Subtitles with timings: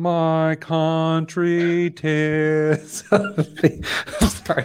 [0.00, 3.04] My country tis.
[3.10, 4.64] Sorry,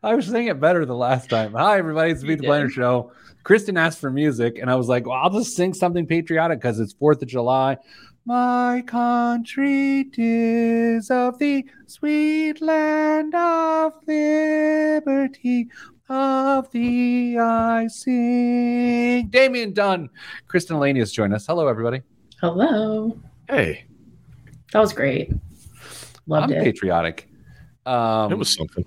[0.00, 1.54] I was singing it better the last time.
[1.54, 2.12] Hi, everybody.
[2.12, 3.10] It's the Pete the Planner Show.
[3.42, 6.78] Kristen asked for music, and I was like, well, I'll just sing something patriotic because
[6.78, 7.78] it's 4th of July.
[8.26, 15.68] My country tis of the sweet land of liberty.
[16.08, 19.26] Of thee I sing.
[19.30, 20.10] Damian Dunn,
[20.46, 21.44] Kristen Laney has joined us.
[21.44, 22.02] Hello, everybody.
[22.40, 23.18] Hello.
[23.48, 23.86] Hey,
[24.72, 25.32] That was great.
[26.26, 26.64] Loved I'm it.
[26.64, 27.28] patriotic.
[27.84, 28.84] Um, it was something.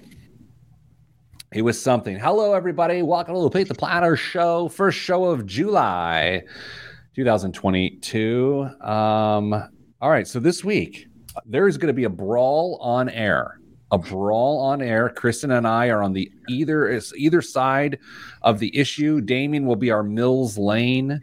[1.53, 2.19] It was something.
[2.19, 3.01] Hello, everybody.
[3.01, 6.43] Welcome to the Pete the Planner Show, first show of July
[7.15, 8.69] 2022.
[8.81, 9.53] Um,
[10.01, 11.07] all right, so this week
[11.45, 13.59] there is going to be a brawl on air.
[13.91, 15.09] A brawl on air.
[15.09, 17.97] Kristen and I are on the either is either side
[18.41, 19.21] of the issue.
[19.21, 21.21] Damien will be our Mills Lane,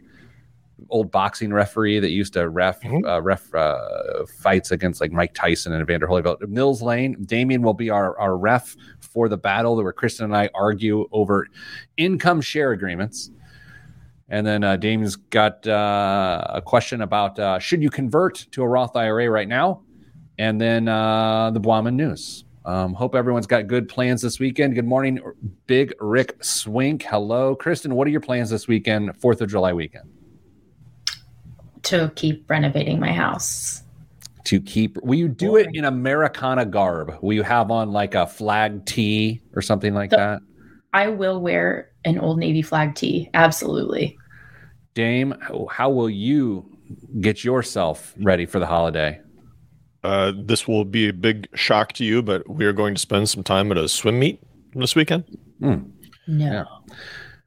[0.89, 3.05] old boxing referee that used to ref Mhm.
[3.07, 6.47] uh, ref uh, fights against like Mike Tyson and Evander Holyfield.
[6.47, 7.17] Mills Lane.
[7.25, 11.47] Damien will be our our ref for the battle where Kristen and I argue over
[11.97, 13.31] income share agreements.
[14.29, 18.67] And then uh, Damien's got uh, a question about uh, should you convert to a
[18.67, 19.81] Roth IRA right now?
[20.37, 22.43] And then uh, the Blauman news.
[22.65, 24.75] Um, hope everyone's got good plans this weekend.
[24.75, 25.19] Good morning,
[25.67, 27.01] Big Rick Swink.
[27.03, 27.95] Hello, Kristen.
[27.95, 30.09] What are your plans this weekend, Fourth of July weekend?
[31.87, 33.83] To keep renovating my house.
[34.45, 37.17] To keep, will you do it in Americana garb?
[37.21, 40.39] Will you have on like a flag tee or something like The- that?
[40.93, 43.29] I will wear an old Navy flag tee.
[43.33, 44.17] Absolutely.
[44.93, 46.65] Dame, how- how will you
[47.19, 49.19] get yourself ready for the holiday?
[50.03, 53.27] Uh, this will be a big shock to you, but we are going to spend
[53.27, 54.41] some time at a swim meet
[54.73, 55.25] this weekend.
[55.59, 55.83] No.
[56.27, 56.63] Yeah.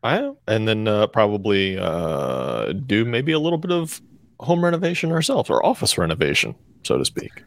[0.02, 4.00] I and then uh, probably uh, do maybe a little bit of
[4.40, 7.42] home renovation ourselves or office renovation, so to speak.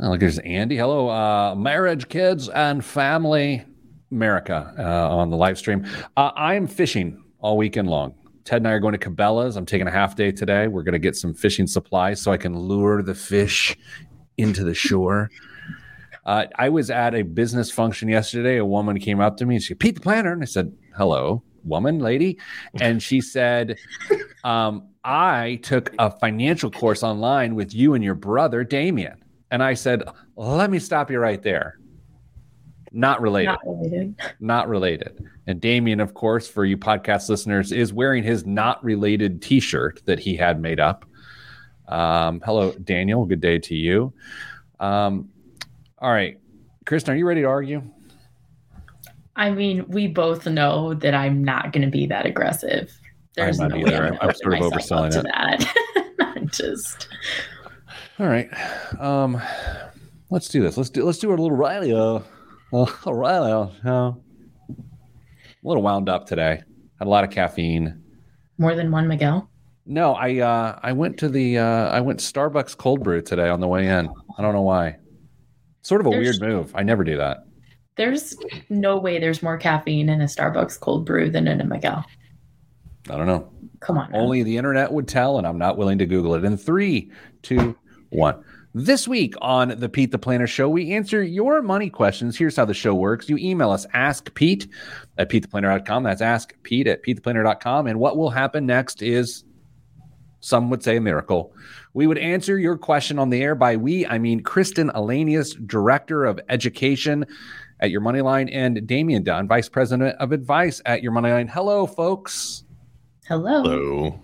[0.00, 0.76] Oh, look, there's Andy.
[0.76, 3.64] Hello, uh, marriage, kids, and family,
[4.10, 5.86] America uh, on the live stream.
[6.16, 8.14] Uh, I'm fishing all weekend long.
[8.44, 9.56] Ted and I are going to Cabela's.
[9.56, 10.68] I'm taking a half day today.
[10.68, 13.76] We're going to get some fishing supplies so I can lure the fish
[14.38, 15.30] into the shore.
[16.24, 18.56] Uh, I was at a business function yesterday.
[18.56, 20.32] A woman came up to me and she, Pete the Planner.
[20.32, 22.38] And I said, Hello, woman, lady.
[22.80, 23.76] And she said,
[24.44, 29.24] um, I took a financial course online with you and your brother, Damien.
[29.50, 30.02] And I said,
[30.36, 31.78] let me stop you right there.
[32.92, 33.46] Not related.
[33.46, 34.14] Not related.
[34.38, 35.24] Not related.
[35.46, 40.02] And Damien, of course, for you podcast listeners, is wearing his not related t shirt
[40.04, 41.06] that he had made up.
[41.86, 43.24] Um, hello, Daniel.
[43.24, 44.12] Good day to you.
[44.78, 45.30] Um,
[45.98, 46.38] all right.
[46.84, 47.82] Kristen, are you ready to argue?
[49.36, 52.92] I mean, we both know that I'm not going to be that aggressive.
[53.44, 53.96] There's I'm no not way.
[53.96, 56.16] I'm, I'm sort of open myself up overselling it.
[56.18, 56.46] that.
[56.52, 57.08] Just
[58.18, 58.48] All right.
[59.00, 59.40] Um,
[60.30, 60.76] let's do this.
[60.76, 61.92] Let's do let's do a little Riley.
[61.92, 62.20] Uh,
[62.72, 63.52] uh Riley.
[63.84, 64.14] Uh, a
[65.62, 66.62] little wound up today.
[66.98, 68.02] Had a lot of caffeine.
[68.58, 69.48] more than one Miguel.
[69.86, 73.60] No, I uh I went to the uh I went Starbucks cold brew today on
[73.60, 74.08] the way in.
[74.38, 74.96] I don't know why.
[75.82, 76.72] Sort of a There's- weird move.
[76.74, 77.38] I never do that.
[77.96, 78.36] There's
[78.68, 82.04] no way there's more caffeine in a Starbucks cold brew than in a Miguel.
[83.10, 83.50] I don't know.
[83.80, 84.10] Come on.
[84.10, 84.18] now.
[84.18, 86.44] Only the internet would tell, and I'm not willing to Google it.
[86.44, 87.10] In three,
[87.42, 87.76] two,
[88.10, 88.42] one.
[88.74, 92.36] This week on the Pete the Planner Show, we answer your money questions.
[92.36, 93.28] Here's how the show works.
[93.28, 94.68] You email us, ask Pete
[95.16, 96.02] at PeteThePlanner.com.
[96.02, 97.86] That's ask Pete at PeteThePlanner.com.
[97.86, 99.44] And what will happen next is
[100.40, 101.52] some would say a miracle.
[101.94, 106.24] We would answer your question on the air by we, I mean Kristen Alanius, Director
[106.24, 107.26] of Education
[107.80, 111.48] at Your Moneyline, and Damian Dunn, Vice President of Advice at Your Moneyline.
[111.48, 112.64] Hello, folks.
[113.28, 113.62] Hello.
[113.64, 114.20] So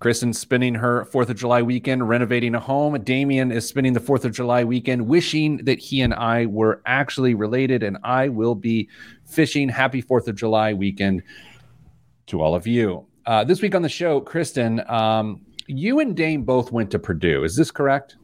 [0.00, 3.00] Kristen's spending her Fourth of July weekend renovating a home.
[3.02, 7.34] Damien is spending the Fourth of July weekend wishing that he and I were actually
[7.34, 8.88] related, and I will be
[9.24, 9.68] fishing.
[9.68, 11.22] Happy Fourth of July weekend
[12.26, 13.06] to all of you.
[13.26, 17.44] Uh, this week on the show, Kristen, um, you and Dame both went to Purdue.
[17.44, 18.16] Is this correct?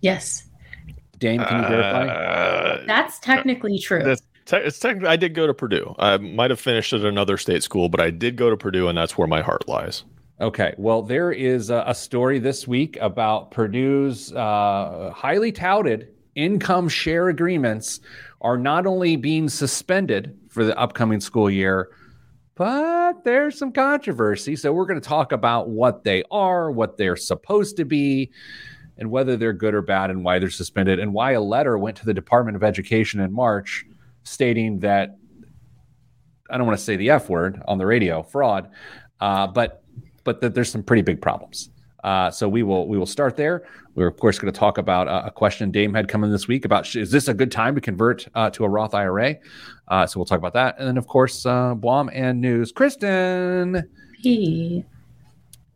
[0.00, 0.48] Yes.
[1.18, 2.06] Dame, can you verify?
[2.08, 4.02] uh, That's technically true.
[4.02, 5.94] that's te- it's technically I did go to Purdue.
[5.98, 8.96] I might have finished at another state school, but I did go to Purdue, and
[8.96, 10.04] that's where my heart lies.
[10.40, 10.74] Okay.
[10.78, 17.28] Well, there is a, a story this week about Purdue's uh, highly touted income share
[17.28, 18.00] agreements
[18.40, 21.90] are not only being suspended for the upcoming school year,
[22.54, 24.56] but there's some controversy.
[24.56, 28.30] So we're going to talk about what they are, what they're supposed to be,
[28.96, 31.96] and whether they're good or bad, and why they're suspended, and why a letter went
[31.98, 33.84] to the Department of Education in March
[34.24, 35.16] stating that
[36.50, 38.70] I don't want to say the F word on the radio, fraud,
[39.20, 39.82] uh, but
[40.24, 41.70] but that there's some pretty big problems.
[42.02, 43.64] Uh, so we will we will start there.
[43.94, 46.48] We're of course going to talk about uh, a question Dame had come in this
[46.48, 49.36] week about is this a good time to convert uh, to a Roth IRA?
[49.88, 52.72] Uh, so we'll talk about that, and then of course uh, Blom and news.
[52.72, 53.88] Kristen,
[54.22, 54.84] Hey.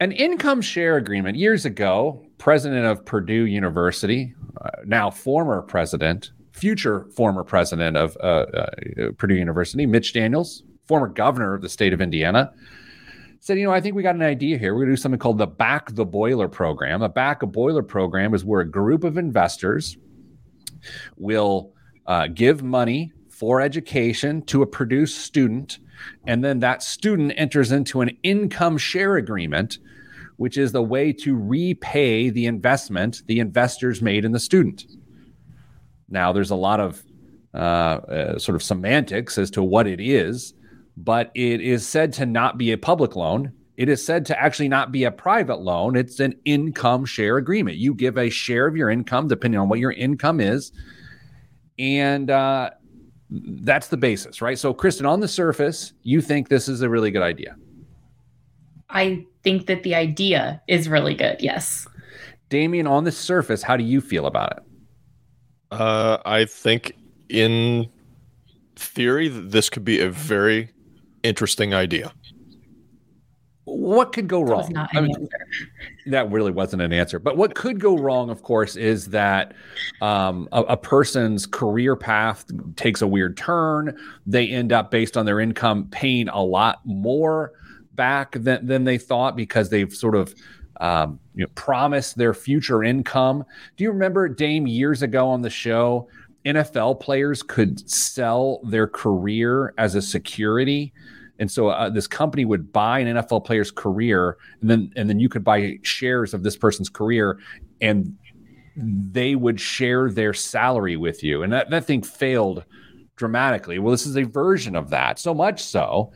[0.00, 2.24] an income share agreement years ago.
[2.38, 8.70] President of Purdue University, uh, now former president, future former president of uh, uh,
[9.18, 12.52] Purdue University, Mitch Daniels, former governor of the state of Indiana,
[13.40, 14.72] said, you know, I think we got an idea here.
[14.72, 17.02] We're going to do something called the Back the Boiler program.
[17.02, 19.96] A Back a Boiler program is where a group of investors
[21.16, 21.72] will
[22.06, 25.80] uh, give money for education to a Purdue student,
[26.24, 29.78] and then that student enters into an income share agreement,
[30.36, 34.84] which is the way to repay the investment the investors made in the student.
[36.08, 37.02] Now, there's a lot of
[37.54, 40.54] uh, uh, sort of semantics as to what it is,
[40.96, 43.52] but it is said to not be a public loan.
[43.76, 45.96] It is said to actually not be a private loan.
[45.96, 47.76] It's an income share agreement.
[47.76, 50.72] You give a share of your income, depending on what your income is.
[51.78, 52.70] And uh,
[53.30, 54.58] that's the basis, right?
[54.58, 57.56] So, Kristen, on the surface, you think this is a really good idea.
[58.90, 61.38] I think that the idea is really good.
[61.40, 61.88] Yes.
[62.48, 64.62] Damien, on the surface, how do you feel about it?
[65.80, 66.96] Uh, I think
[67.28, 67.88] in
[68.76, 70.70] theory, this could be a very
[71.22, 72.12] interesting idea.
[73.66, 74.60] What could go That wrong?
[74.60, 75.28] was not I mean,
[76.06, 77.18] that really wasn't an answer.
[77.18, 79.54] But what could go wrong, of course, is that
[80.02, 82.44] um, a, a person's career path
[82.76, 83.98] takes a weird turn.
[84.26, 87.52] They end up, based on their income, paying a lot more
[87.94, 90.34] back than, than they thought because they've sort of
[90.80, 93.44] um, you know, promised their future income.
[93.76, 96.08] Do you remember, Dame, years ago on the show,
[96.44, 100.92] NFL players could sell their career as a security?
[101.38, 105.18] And so uh, this company would buy an NFL player's career, and then and then
[105.18, 107.40] you could buy shares of this person's career,
[107.80, 108.16] and
[108.76, 111.42] they would share their salary with you.
[111.42, 112.64] And that, that thing failed
[113.16, 113.78] dramatically.
[113.78, 115.18] Well, this is a version of that.
[115.18, 116.12] So much so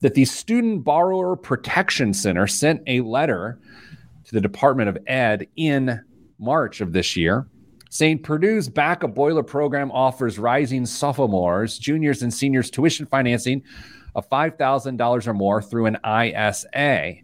[0.00, 3.58] that the Student Borrower Protection Center sent a letter
[4.24, 6.00] to the Department of Ed in
[6.38, 7.46] March of this year
[7.94, 13.62] saying Purdue's Back a Boiler program offers rising sophomores, juniors, and seniors tuition financing
[14.16, 17.14] of $5,000 or more through an ISA.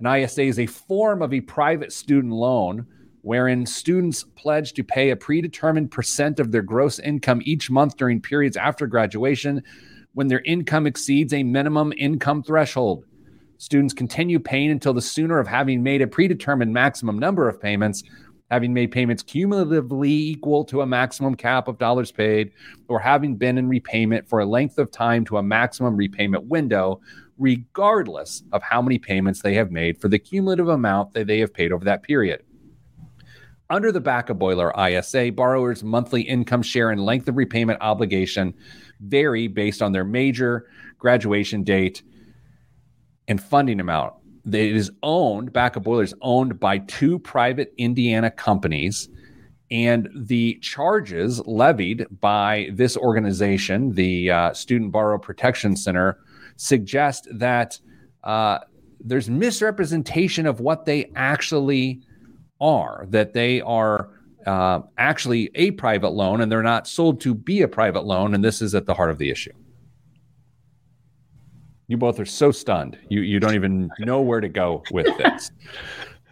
[0.00, 2.86] An ISA is a form of a private student loan
[3.22, 8.20] wherein students pledge to pay a predetermined percent of their gross income each month during
[8.20, 9.62] periods after graduation
[10.14, 13.04] when their income exceeds a minimum income threshold.
[13.58, 18.02] Students continue paying until the sooner of having made a predetermined maximum number of payments,
[18.50, 22.52] having made payments cumulatively equal to a maximum cap of dollars paid,
[22.88, 27.00] or having been in repayment for a length of time to a maximum repayment window,
[27.38, 31.52] regardless of how many payments they have made for the cumulative amount that they have
[31.52, 32.42] paid over that period.
[33.68, 38.54] Under the Back a Boiler ISA, borrowers' monthly income share and length of repayment obligation
[39.00, 40.68] vary based on their major,
[40.98, 42.02] graduation date,
[43.28, 44.14] and funding amount.
[44.46, 49.08] It is owned, Back a Boiler is owned by two private Indiana companies.
[49.70, 56.18] And the charges levied by this organization, the uh, Student Borrower Protection Center,
[56.56, 57.80] suggest that
[58.22, 58.60] uh,
[59.00, 62.00] there's misrepresentation of what they actually
[62.60, 64.10] are, that they are
[64.46, 68.34] uh, actually a private loan and they're not sold to be a private loan.
[68.34, 69.52] And this is at the heart of the issue.
[71.88, 72.98] You both are so stunned.
[73.08, 75.50] You, you don't even know where to go with this.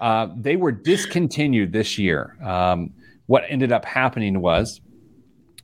[0.01, 2.37] Uh, they were discontinued this year.
[2.43, 2.93] Um,
[3.27, 4.81] what ended up happening was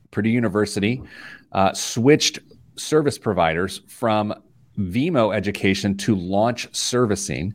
[0.09, 1.03] Purdue University
[1.51, 2.39] uh, switched
[2.77, 4.33] service providers from
[4.79, 7.53] Vemo Education to Launch Servicing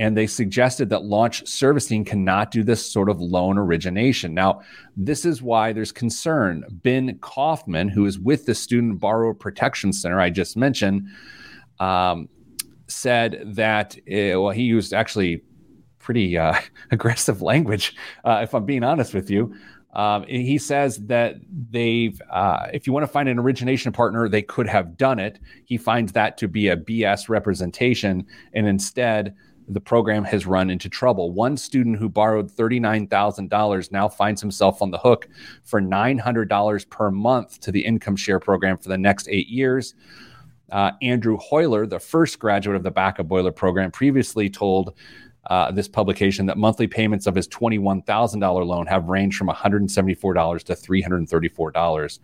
[0.00, 4.32] and they suggested that launch servicing cannot do this sort of loan origination.
[4.32, 4.62] Now,
[4.96, 6.64] this is why there's concern.
[6.70, 11.06] Ben Kaufman, who is with the Student Borrower Protection Center I just mentioned,
[11.80, 12.28] um,
[12.86, 15.42] said that, uh, well, he used actually
[15.98, 16.54] pretty uh,
[16.90, 19.54] aggressive language, uh, if I'm being honest with you.
[19.92, 21.36] Um, he says that
[21.70, 25.40] they've, uh, if you want to find an origination partner, they could have done it.
[25.64, 29.34] He finds that to be a BS representation, and instead,
[29.66, 31.32] the program has run into trouble.
[31.32, 35.28] One student who borrowed $39,000 now finds himself on the hook
[35.62, 39.94] for $900 per month to the income share program for the next eight years.
[40.70, 44.94] Uh, Andrew Hoyler, the first graduate of the Back a Boiler program, previously told
[45.46, 50.74] uh, this publication that monthly payments of his $21,000 loan have ranged from $174 to
[50.74, 52.18] $334.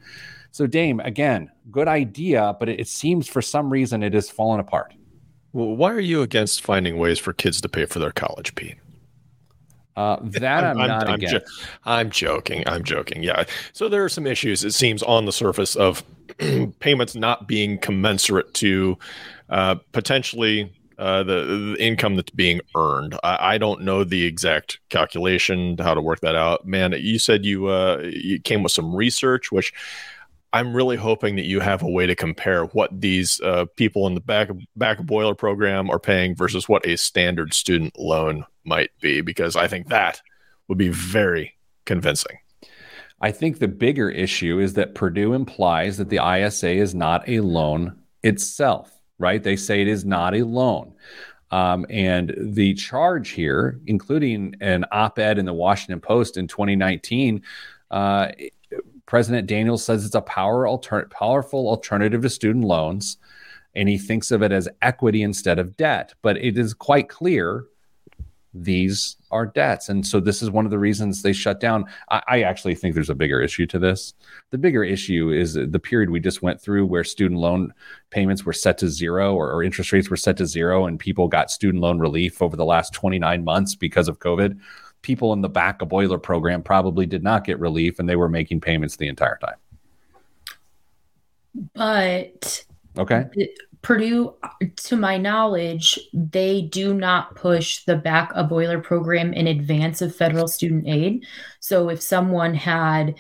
[0.50, 4.60] So, Dame, again, good idea, but it, it seems for some reason it has fallen
[4.60, 4.94] apart.
[5.52, 8.76] Well, why are you against finding ways for kids to pay for their college, Pete?
[9.96, 11.34] Uh, that I'm, I'm not I'm, against.
[11.34, 12.62] jo- I'm joking.
[12.66, 13.22] I'm joking.
[13.22, 13.44] Yeah.
[13.72, 14.62] So there are some issues.
[14.62, 16.04] It seems on the surface of
[16.80, 18.98] payments not being commensurate to
[19.48, 23.18] uh, potentially uh, the, the income that's being earned.
[23.22, 26.66] I, I don't know the exact calculation how to work that out.
[26.66, 29.72] Man, you said you uh, you came with some research, which
[30.52, 34.14] I'm really hoping that you have a way to compare what these uh, people in
[34.14, 39.20] the back back boiler program are paying versus what a standard student loan might be,
[39.20, 40.22] because I think that
[40.68, 42.38] would be very convincing.
[43.20, 47.40] I think the bigger issue is that Purdue implies that the ISA is not a
[47.40, 49.42] loan itself, right?
[49.42, 50.92] They say it is not a loan.
[51.50, 57.42] Um, and the charge here, including an op ed in the Washington Post in 2019,
[57.90, 58.28] uh,
[59.06, 63.18] President Daniels says it's a power alter- powerful alternative to student loans,
[63.75, 66.12] and he thinks of it as equity instead of debt.
[66.20, 67.64] But it is quite clear
[68.62, 69.88] these are debts.
[69.88, 71.84] And so this is one of the reasons they shut down.
[72.10, 74.14] I, I, actually think there's a bigger issue to this.
[74.50, 77.75] The bigger issue is the period we just went through where student loan
[78.10, 81.28] payments were set to zero or, or interest rates were set to zero and people
[81.28, 84.58] got student loan relief over the last 29 months because of COVID
[85.02, 88.28] people in the back of boiler program probably did not get relief and they were
[88.28, 89.54] making payments the entire time.
[91.75, 92.64] But
[92.98, 93.26] okay.
[93.86, 94.34] Purdue,
[94.74, 100.12] to my knowledge, they do not push the back a boiler program in advance of
[100.12, 101.24] federal student aid.
[101.60, 103.14] So if someone had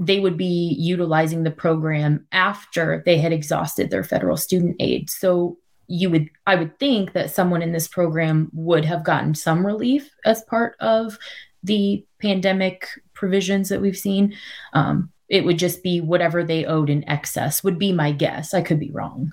[0.00, 5.08] they would be utilizing the program after they had exhausted their federal student aid.
[5.10, 9.64] So you would i would think that someone in this program would have gotten some
[9.64, 11.18] relief as part of
[11.62, 14.34] the pandemic provisions that we've seen
[14.72, 18.62] um, it would just be whatever they owed in excess would be my guess i
[18.62, 19.32] could be wrong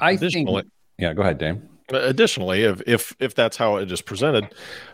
[0.00, 0.48] i think
[0.98, 4.48] yeah go ahead dame additionally if if if that's how it is presented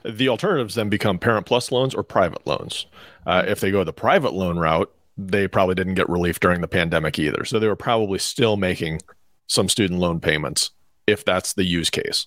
[0.05, 2.87] the alternatives then become parent plus loans or private loans
[3.27, 6.69] uh, if they go the private loan route they probably didn't get relief during the
[6.69, 9.01] pandemic either so they were probably still making
[9.47, 10.71] some student loan payments
[11.07, 12.27] if that's the use case.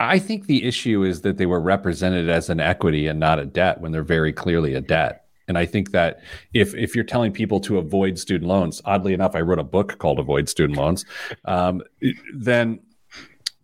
[0.00, 3.44] I think the issue is that they were represented as an equity and not a
[3.44, 5.23] debt when they're very clearly a debt.
[5.48, 6.20] And I think that
[6.52, 9.98] if if you're telling people to avoid student loans, oddly enough, I wrote a book
[9.98, 11.04] called "Avoid Student Loans,"
[11.44, 11.82] um,
[12.34, 12.80] then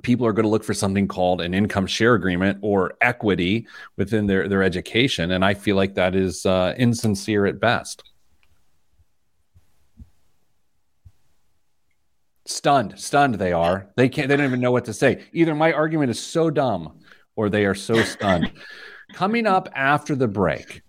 [0.02, 4.26] people are going to look for something called an income share agreement or equity within
[4.26, 8.02] their their education, and I feel like that is uh, insincere at best.
[12.50, 12.98] stunned.
[12.98, 13.90] Stunned they are.
[13.96, 15.24] They can't they don't even know what to say.
[15.32, 17.00] Either my argument is so dumb
[17.36, 18.52] or they are so stunned.
[19.14, 20.82] Coming up after the break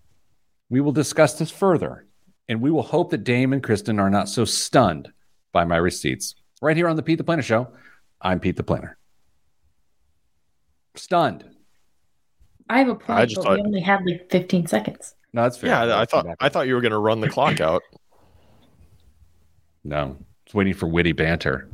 [0.72, 2.08] we will discuss this further
[2.48, 5.12] and we will hope that dame and kristen are not so stunned
[5.52, 6.34] by my receipts.
[6.62, 7.68] Right here on the pete the planner show
[8.22, 8.98] i'm pete the planner.
[10.96, 11.46] Stunned.
[12.70, 13.58] I have a point I just but thought...
[13.58, 15.14] we only had like 15 seconds.
[15.34, 15.70] No that's fair.
[15.70, 17.84] Yeah i thought i thought you were going to run the clock out.
[19.84, 21.70] No it's waiting for witty banter.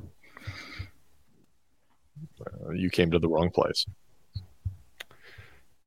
[2.41, 3.85] Uh, you came to the wrong place.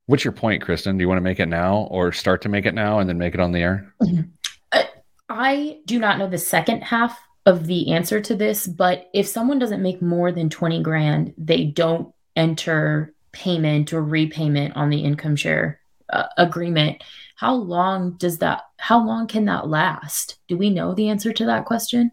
[0.07, 0.97] What's your point, Kristen?
[0.97, 3.17] Do you want to make it now or start to make it now and then
[3.17, 3.93] make it on the air?
[5.29, 9.59] I do not know the second half of the answer to this, but if someone
[9.59, 15.35] doesn't make more than 20 grand, they don't enter payment or repayment on the income
[15.35, 15.79] share
[16.11, 17.01] uh, agreement.
[17.35, 20.37] How long does that, how long can that last?
[20.47, 22.11] Do we know the answer to that question?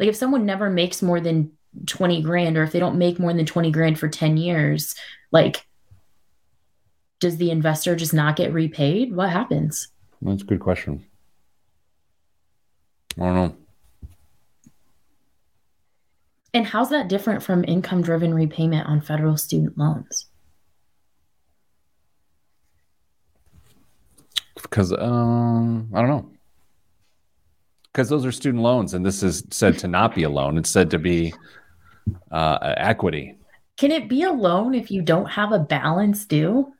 [0.00, 1.52] Like if someone never makes more than
[1.86, 4.94] 20 grand or if they don't make more than 20 grand for 10 years,
[5.30, 5.66] like
[7.20, 9.14] does the investor just not get repaid?
[9.14, 9.88] What happens?
[10.22, 11.04] That's a good question.
[13.18, 13.56] I don't know.
[16.52, 20.26] And how's that different from income driven repayment on federal student loans?
[24.62, 26.30] Because um, I don't know
[27.96, 30.58] because those are student loans, and this is said to not be a loan.
[30.58, 31.32] It's said to be
[32.30, 33.38] uh, equity.
[33.78, 36.74] Can it be a loan if you don't have a balance due?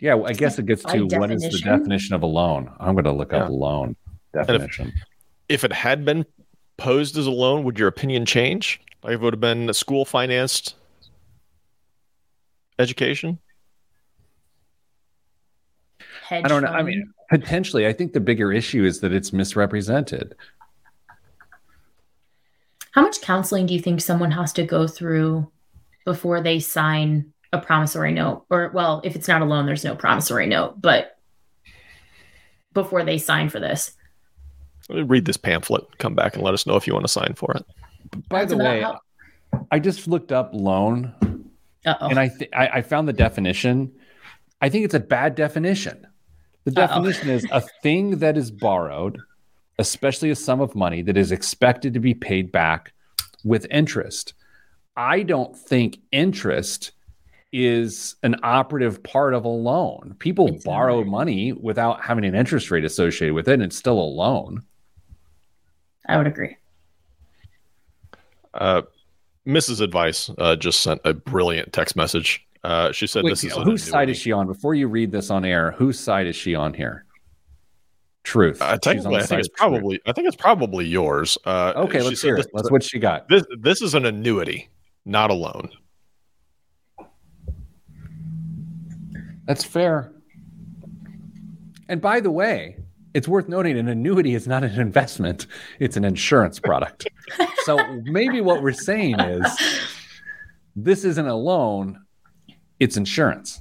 [0.00, 2.70] Yeah, I guess it gets to what is the definition of a loan.
[2.78, 3.44] I'm going to look yeah.
[3.44, 3.96] up loan
[4.32, 4.92] definition.
[5.48, 6.24] If, if, it had been
[6.76, 8.80] posed as a loan, would your opinion change?
[9.02, 10.76] Like if it would have been a school financed
[12.78, 13.38] education?
[16.22, 16.68] Hedge I don't know.
[16.68, 16.78] Fund.
[16.78, 20.34] I mean, Potentially, I think the bigger issue is that it's misrepresented.
[22.92, 25.50] How much counseling do you think someone has to go through
[26.06, 28.44] before they sign a promissory note?
[28.50, 31.16] Or, well, if it's not a loan, there's no promissory note, but
[32.72, 33.92] before they sign for this?
[34.90, 37.52] Read this pamphlet, come back and let us know if you want to sign for
[37.54, 37.64] it.
[38.28, 39.00] By That's the way, how-
[39.70, 41.14] I just looked up loan
[41.86, 42.08] Uh-oh.
[42.08, 43.92] And I, th- I I found the definition.
[44.60, 46.06] I think it's a bad definition.
[46.64, 46.86] The Uh-oh.
[46.86, 49.18] definition is a thing that is borrowed,
[49.78, 52.92] especially a sum of money that is expected to be paid back
[53.44, 54.34] with interest.
[54.96, 56.90] I don't think interest
[57.52, 60.14] is an operative part of a loan.
[60.18, 63.98] People It's borrow money without having an interest rate associated with it, and it's still
[63.98, 64.62] a loan.
[66.06, 66.56] I would agree.
[68.54, 68.82] Uh,
[69.46, 69.80] Mrs.
[69.80, 72.44] Advice uh, just sent a brilliant text message.
[72.64, 74.46] Uh, she said, Wait, "This is whose side is she on?
[74.46, 77.04] Before you read this on air, whose side is she on here?
[78.24, 78.60] Truth.
[78.60, 79.56] Uh, technically, I think it's of truth.
[79.56, 80.00] probably.
[80.06, 81.38] I think it's probably yours.
[81.46, 82.48] Uh, Okay, she let's said hear this it.
[82.50, 83.28] is Let's what she got.
[83.28, 84.68] This this is an annuity,
[85.06, 85.70] not a loan.
[89.48, 90.12] That's fair.
[91.88, 92.76] And by the way,
[93.14, 95.48] it's worth noting an annuity is not an investment,
[95.80, 97.08] it's an insurance product.
[97.64, 99.46] so maybe what we're saying is
[100.76, 102.00] this isn't a loan,
[102.78, 103.60] it's insurance.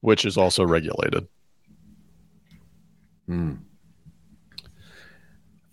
[0.00, 1.26] which is also regulated.
[3.26, 3.54] Hmm.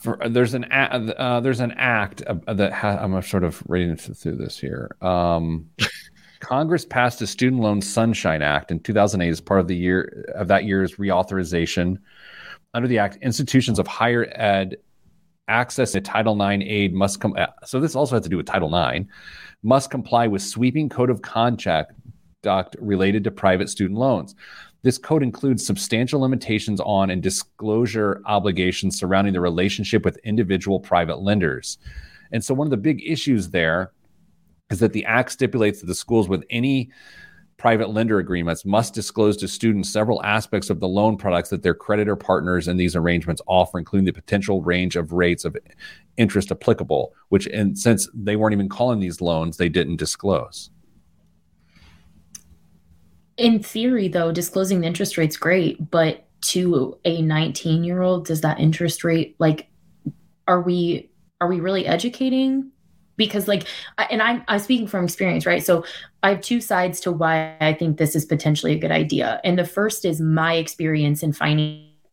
[0.05, 4.35] For, there's an uh, there's an act uh, that ha- I'm sort of reading through
[4.35, 4.95] this here.
[5.01, 5.69] Um,
[6.39, 10.47] Congress passed a Student Loan Sunshine Act in 2008 as part of the year of
[10.49, 11.97] that year's reauthorization.
[12.75, 14.77] Under the act, institutions of higher ed
[15.47, 17.33] access to Title IX aid must come.
[17.35, 19.05] uh, So this also has to do with Title IX.
[19.63, 21.93] Must comply with sweeping code of conduct
[22.77, 24.35] related to private student loans.
[24.85, 31.23] This code includes substantial limitations on and disclosure obligations surrounding the relationship with individual private
[31.23, 31.79] lenders.
[32.31, 33.93] And so, one of the big issues there
[34.69, 36.91] is that the Act stipulates that the schools with any
[37.57, 41.73] private lender agreements must disclose to students several aspects of the loan products that their
[41.73, 45.57] creditor partners in these arrangements offer, including the potential range of rates of
[46.17, 50.69] interest applicable, which, and since they weren't even calling these loans, they didn't disclose.
[53.37, 58.41] In theory, though, disclosing the interest rate's great, but to a 19 year old, does
[58.41, 59.67] that interest rate like
[60.47, 61.09] are we
[61.41, 62.71] are we really educating?
[63.17, 63.65] Because like,
[64.09, 65.63] and I'm I'm speaking from experience, right?
[65.63, 65.85] So
[66.23, 69.57] I have two sides to why I think this is potentially a good idea, and
[69.57, 71.33] the first is my experience in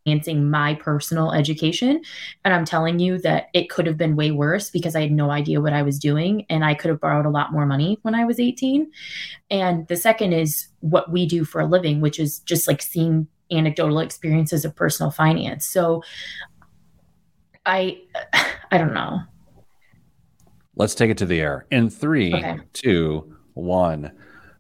[0.04, 2.00] financing my personal education,
[2.44, 5.30] and I'm telling you that it could have been way worse because I had no
[5.30, 8.14] idea what I was doing, and I could have borrowed a lot more money when
[8.14, 8.90] I was 18.
[9.50, 13.26] And the second is what we do for a living, which is just like seeing
[13.50, 15.66] anecdotal experiences of personal finance.
[15.66, 16.02] So
[17.66, 18.00] I
[18.70, 19.20] I don't know.
[20.74, 22.56] Let's take it to the air in three, Okay.
[22.72, 24.10] two, one.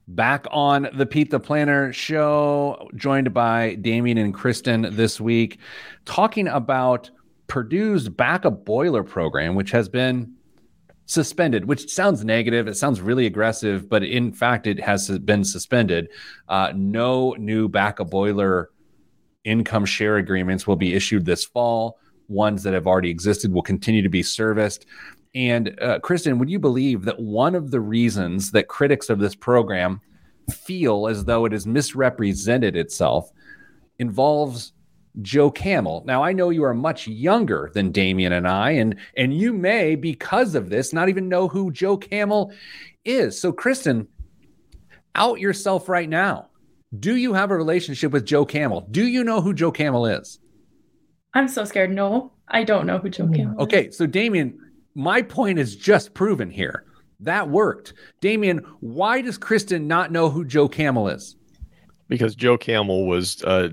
[0.08, 5.58] Back on the Pete the Planner show, joined by Damien and Kristen this week,
[6.04, 7.10] talking about
[7.46, 10.34] Purdue's back a boiler program, which has been
[11.06, 12.66] suspended, which sounds negative.
[12.66, 16.08] It sounds really aggressive, but in fact, it has been suspended.
[16.48, 18.70] Uh, no new back a boiler
[19.44, 21.98] income share agreements will be issued this fall.
[22.28, 24.86] Ones that have already existed will continue to be serviced.
[25.34, 29.34] And uh, Kristen, would you believe that one of the reasons that critics of this
[29.34, 30.00] program
[30.50, 33.30] feel as though it has misrepresented itself
[33.98, 34.72] involves
[35.20, 36.02] Joe Camel.
[36.06, 39.94] Now, I know you are much younger than Damien and I, and and you may,
[39.94, 42.52] because of this, not even know who Joe Camel
[43.04, 43.38] is.
[43.38, 44.08] So, Kristen,
[45.14, 46.48] out yourself right now.
[46.98, 48.86] Do you have a relationship with Joe Camel?
[48.90, 50.38] Do you know who Joe Camel is?
[51.34, 51.90] I'm so scared.
[51.90, 53.62] No, I don't know who Joe Camel is.
[53.64, 54.58] Okay, so Damien,
[54.94, 56.84] my point is just proven here.
[57.20, 57.94] That worked.
[58.20, 61.36] Damien, why does Kristen not know who Joe Camel is?
[62.12, 63.70] because Joe Camel was uh,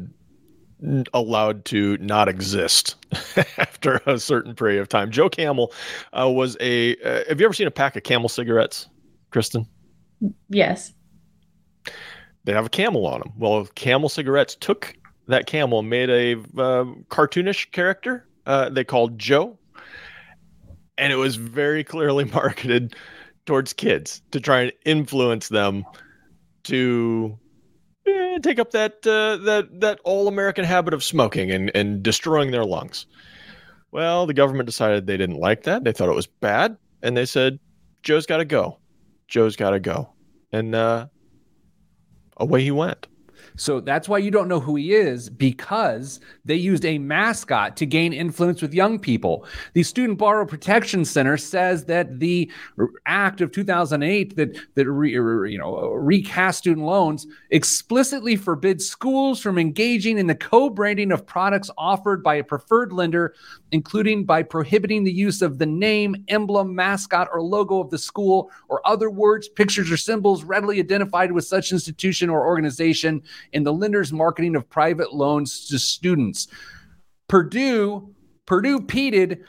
[1.13, 2.95] allowed to not exist
[3.58, 5.12] after a certain period of time.
[5.12, 5.73] Joe Camel
[6.17, 6.95] uh, was a.
[7.03, 8.88] Uh, have you ever seen a pack of Camel cigarettes,
[9.32, 9.67] Kristen?
[10.47, 10.93] Yes.
[12.45, 13.34] They have a camel on them.
[13.38, 14.95] Well, Camel cigarettes took
[15.27, 18.25] that camel and made a uh, cartoonish character.
[18.45, 19.60] Uh, they called Joe,
[20.99, 22.95] and it was very clearly marketed
[23.45, 25.83] towards kids to try and influence them
[26.63, 27.38] to
[28.05, 32.51] eh, take up that uh, that that all American habit of smoking and and destroying
[32.51, 33.07] their lungs.
[33.91, 35.83] Well, the government decided they didn't like that.
[35.83, 37.59] They thought it was bad, and they said,
[38.03, 38.77] "Joe's got to go.
[39.27, 40.09] Joe's got to go,"
[40.51, 41.07] and uh,
[42.38, 43.07] away he went.
[43.60, 47.86] So that's why you don't know who he is because they used a mascot to
[47.86, 49.45] gain influence with young people.
[49.74, 52.50] The Student Borrower Protection Center says that the
[53.06, 59.58] Act of 2008 that that re, you know recast student loans explicitly forbids schools from
[59.58, 63.34] engaging in the co-branding of products offered by a preferred lender
[63.71, 68.49] including by prohibiting the use of the name, emblem, mascot, or logo of the school,
[68.67, 73.21] or other words, pictures, or symbols readily identified with such institution or organization
[73.53, 76.47] in the lender's marketing of private loans to students.
[77.27, 78.13] Purdue,
[78.45, 79.43] Purdue peated,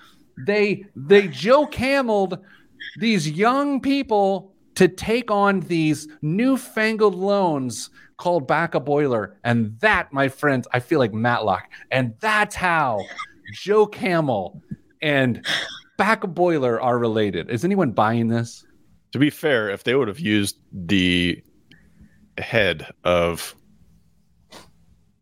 [0.47, 2.39] they they Joe Camelled
[2.99, 9.37] these young people to take on these newfangled loans called back a boiler.
[9.45, 11.71] And that, my friends, I feel like Matlock.
[11.91, 13.01] And that's how
[13.53, 14.61] Joe Camel
[15.03, 15.45] and
[15.97, 17.51] back boiler are related.
[17.51, 18.65] Is anyone buying this?
[19.13, 21.43] To be fair, if they would have used the
[22.39, 23.55] head of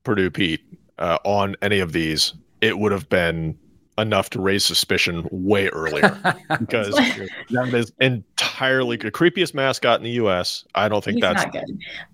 [0.05, 0.61] Purdue Pete
[0.99, 3.59] uh, on any of these, it would have been
[3.99, 6.17] enough to raise suspicion way earlier
[6.61, 10.65] because that is entirely the creepiest mascot in the U.S.
[10.75, 11.65] I don't think He's that's good.
[11.69, 12.05] Yeah,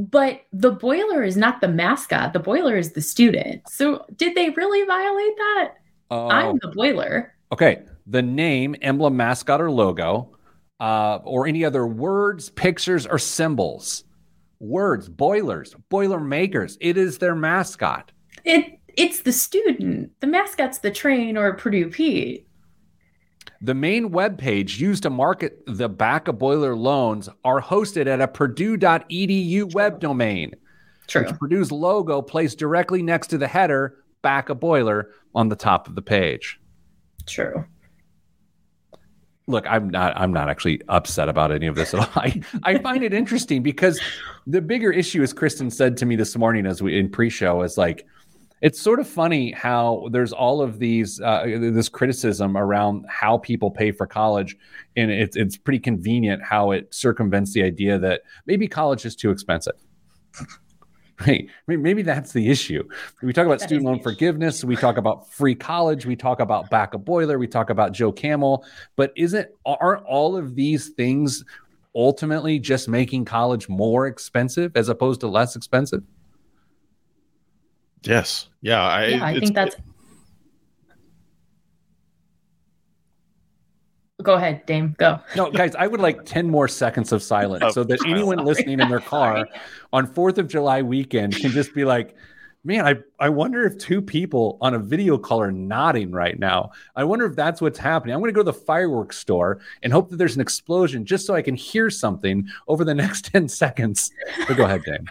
[0.00, 2.32] but the boiler is not the mascot.
[2.32, 3.62] The boiler is the student.
[3.68, 5.72] So did they really violate that?
[6.10, 7.34] Uh, I'm the boiler.
[7.52, 10.36] Okay, the name, emblem, mascot, or logo,
[10.80, 14.04] uh, or any other words, pictures, or symbols.
[14.58, 16.78] Words, boilers, boiler makers.
[16.80, 18.10] It is their mascot.
[18.44, 20.12] It it's the student.
[20.20, 22.46] The mascot's the train or Purdue Pete.
[23.62, 28.20] The main web page used to market the back of boiler loans are hosted at
[28.20, 30.54] a purdue.edu web domain.
[31.06, 31.26] True.
[31.26, 35.88] Which Purdue's logo placed directly next to the header back a boiler on the top
[35.88, 36.58] of the page.
[37.26, 37.66] True.
[39.46, 42.08] Look, I'm not I'm not actually upset about any of this at all.
[42.22, 44.00] I, I find it interesting because
[44.46, 47.76] the bigger issue, as Kristen said to me this morning as we in pre-show, is
[47.76, 48.06] like
[48.60, 53.70] it's sort of funny how there's all of these uh, this criticism around how people
[53.70, 54.56] pay for college
[54.96, 59.30] and it's it's pretty convenient how it circumvents the idea that maybe college is too
[59.30, 59.74] expensive.
[61.26, 62.82] Right maybe that's the issue.
[63.22, 66.70] We talk about that student loan forgiveness we talk about free college we talk about
[66.70, 68.64] back a boiler we talk about joe camel
[68.96, 71.44] but isn't aren't all of these things
[71.94, 76.02] ultimately just making college more expensive as opposed to less expensive
[78.02, 78.48] Yes.
[78.60, 78.82] Yeah.
[78.82, 79.76] I, yeah, I think that's.
[84.22, 84.94] Go ahead, Dame.
[84.98, 85.18] Go.
[85.34, 88.48] No, guys, I would like 10 more seconds of silence oh, so that anyone sorry.
[88.48, 89.46] listening in their car
[89.94, 92.14] on 4th of July weekend can just be like,
[92.62, 96.72] man, I, I wonder if two people on a video call are nodding right now.
[96.94, 98.14] I wonder if that's what's happening.
[98.14, 101.26] I'm going to go to the fireworks store and hope that there's an explosion just
[101.26, 104.10] so I can hear something over the next 10 seconds.
[104.46, 105.08] But go ahead, Dame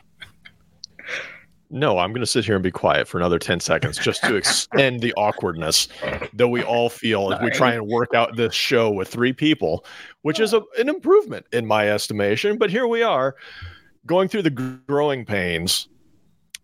[1.71, 4.35] no, I'm going to sit here and be quiet for another 10 seconds just to
[4.35, 5.87] extend the awkwardness
[6.33, 9.85] that we all feel as we try and work out this show with three people,
[10.23, 12.57] which is a, an improvement in my estimation.
[12.57, 13.35] But here we are
[14.07, 15.87] going through the growing pains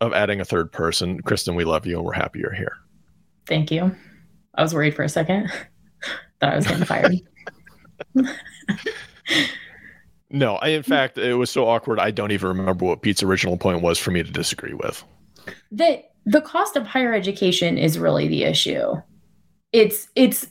[0.02, 1.22] of adding a third person.
[1.22, 2.78] Kristen, we love you and we're happy you're here.
[3.48, 3.96] Thank you.
[4.56, 5.52] I was worried for a second.
[6.42, 7.16] Thought I was getting fired.
[10.30, 12.00] No, I, in fact, it was so awkward.
[12.00, 15.04] I don't even remember what Pete's original point was for me to disagree with.
[15.72, 18.96] The the cost of higher education is really the issue.
[19.72, 20.48] It's it's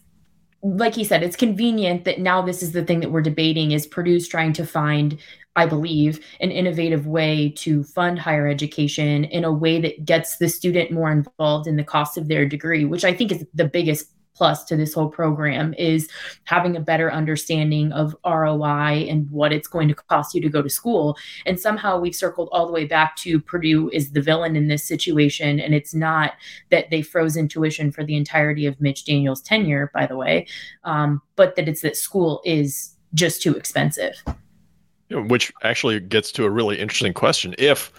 [0.62, 3.86] like he said, it's convenient that now this is the thing that we're debating is
[3.86, 5.18] Purdue's trying to find,
[5.56, 10.48] I believe, an innovative way to fund higher education in a way that gets the
[10.48, 14.10] student more involved in the cost of their degree, which I think is the biggest
[14.34, 16.08] plus to this whole program is
[16.44, 20.62] having a better understanding of ROI and what it's going to cost you to go
[20.62, 21.16] to school.
[21.46, 24.84] And somehow we've circled all the way back to Purdue is the villain in this
[24.84, 25.60] situation.
[25.60, 26.32] And it's not
[26.70, 30.46] that they froze tuition for the entirety of Mitch Daniels' tenure, by the way,
[30.84, 34.14] um, but that it's that school is just too expensive.
[35.10, 37.54] Which actually gets to a really interesting question.
[37.58, 37.92] If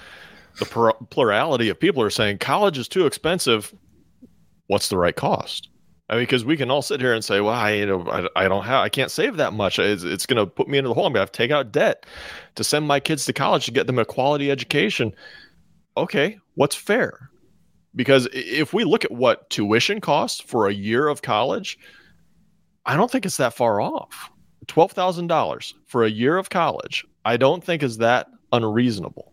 [0.60, 3.74] the plurality of people are saying college is too expensive,
[4.68, 5.70] what's the right cost?
[6.08, 8.46] I mean, because we can all sit here and say, "Well, I, you know, I,
[8.46, 9.80] I don't have, I can't save that much.
[9.80, 11.06] It's, it's going to put me into the hole.
[11.06, 12.06] I'm going to have to take out debt
[12.56, 15.14] to send my kids to college to get them a quality education."
[15.98, 17.30] Okay, what's fair?
[17.96, 21.78] Because if we look at what tuition costs for a year of college,
[22.86, 24.30] I don't think it's that far off.
[24.68, 29.32] Twelve thousand dollars for a year of college, I don't think is that unreasonable.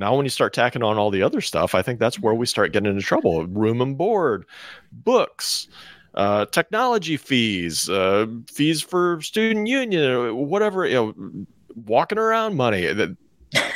[0.00, 2.46] Now, when you start tacking on all the other stuff, I think that's where we
[2.46, 3.46] start getting into trouble.
[3.46, 4.46] Room and board,
[4.90, 5.68] books,
[6.14, 10.86] uh, technology fees, uh, fees for student union, whatever.
[10.86, 11.44] You know,
[11.84, 12.86] walking around money.
[12.86, 13.14] That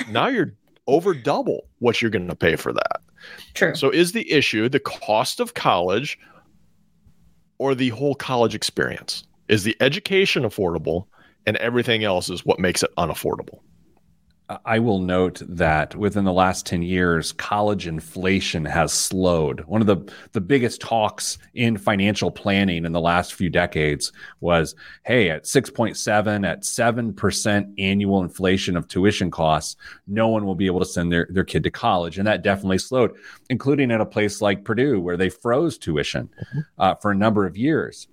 [0.08, 0.54] now you're
[0.86, 3.02] over double what you're going to pay for that.
[3.52, 3.74] True.
[3.74, 6.18] So, is the issue the cost of college
[7.58, 9.24] or the whole college experience?
[9.48, 11.04] Is the education affordable,
[11.44, 13.58] and everything else is what makes it unaffordable?
[14.66, 19.60] I will note that within the last 10 years, college inflation has slowed.
[19.60, 24.74] One of the, the biggest talks in financial planning in the last few decades was
[25.04, 29.76] hey, at 6.7, at 7% annual inflation of tuition costs,
[30.06, 32.18] no one will be able to send their, their kid to college.
[32.18, 33.16] And that definitely slowed,
[33.48, 36.60] including at a place like Purdue, where they froze tuition mm-hmm.
[36.78, 38.08] uh, for a number of years.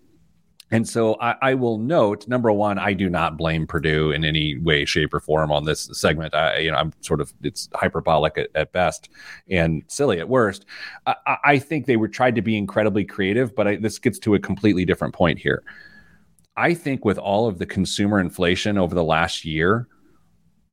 [0.71, 4.57] And so I, I, will note, number one, I do not blame Purdue in any
[4.57, 6.33] way, shape, or form on this segment.
[6.33, 9.09] I, you know, I'm sort of it's hyperbolic at, at best
[9.49, 10.65] and silly at worst.
[11.05, 14.35] I, I, think they were tried to be incredibly creative, but I, this gets to
[14.35, 15.61] a completely different point here.
[16.55, 19.89] I think with all of the consumer inflation over the last year,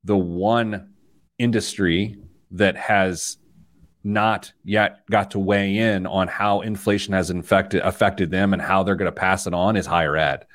[0.04, 0.90] the one
[1.38, 2.16] industry
[2.52, 3.37] that has
[4.08, 8.82] not yet got to weigh in on how inflation has infected affected them and how
[8.82, 10.46] they're going to pass it on is higher ed.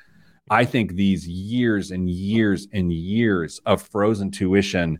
[0.50, 4.98] I think these years and years and years of frozen tuition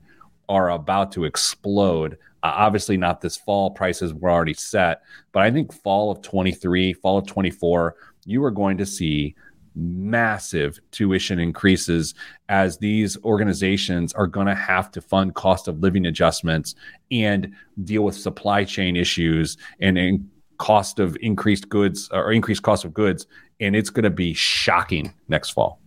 [0.48, 2.14] are about to explode.
[2.42, 3.70] Uh, obviously, not this fall.
[3.70, 8.50] Prices were already set, but I think fall of 23, fall of 24, you are
[8.50, 9.34] going to see
[9.74, 12.14] massive tuition increases
[12.48, 16.74] as these organizations are going to have to fund cost of living adjustments
[17.10, 22.84] and deal with supply chain issues and, and cost of increased goods or increased cost
[22.84, 23.26] of goods.
[23.60, 25.80] And it's going to be shocking next fall.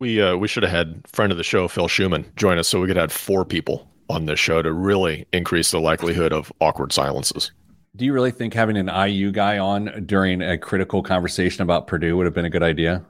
[0.00, 2.80] We uh, we should have had friend of the show phil schumann join us so
[2.80, 6.92] we could have four people on this show to really increase the likelihood of awkward
[6.92, 7.52] silences
[7.96, 12.16] do you really think having an IU guy on during a critical conversation about Purdue
[12.16, 13.04] would have been a good idea?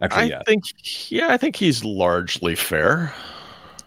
[0.00, 0.42] Actually, I yeah.
[0.46, 0.64] think,
[1.10, 3.12] yeah, I think he's largely fair.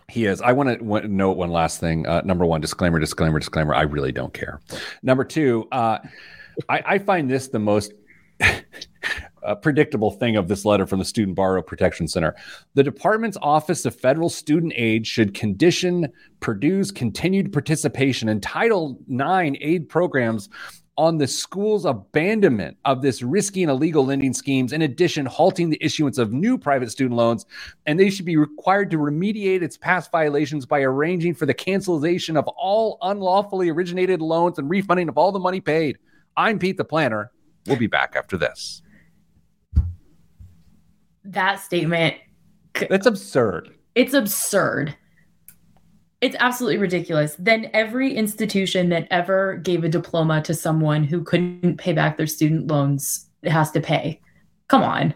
[0.08, 0.42] He is.
[0.42, 2.06] I want to note one last thing.
[2.08, 3.74] Uh, number one, disclaimer, disclaimer, disclaimer.
[3.74, 4.60] I really don't care.
[5.04, 6.00] Number two, uh,
[6.68, 7.94] I, I find this the most
[9.43, 12.36] a predictable thing of this letter from the Student Borrower Protection Center.
[12.73, 19.58] The department's Office of Federal Student Aid should condition Purdue's continued participation in Title IX
[19.62, 20.49] aid programs
[20.99, 25.78] on the school's abandonment of this risky and illegal lending schemes, in addition, halting the
[25.80, 27.45] issuance of new private student loans.
[27.86, 32.36] And they should be required to remediate its past violations by arranging for the cancellation
[32.36, 35.97] of all unlawfully originated loans and refunding of all the money paid.
[36.36, 37.32] I'm Pete the Planner.
[37.65, 38.82] We'll be back after this
[41.30, 42.15] that statement
[42.89, 44.96] that's absurd it's absurd
[46.22, 51.78] it's absolutely ridiculous then every institution that ever gave a diploma to someone who couldn't
[51.78, 54.20] pay back their student loans has to pay
[54.68, 55.13] come on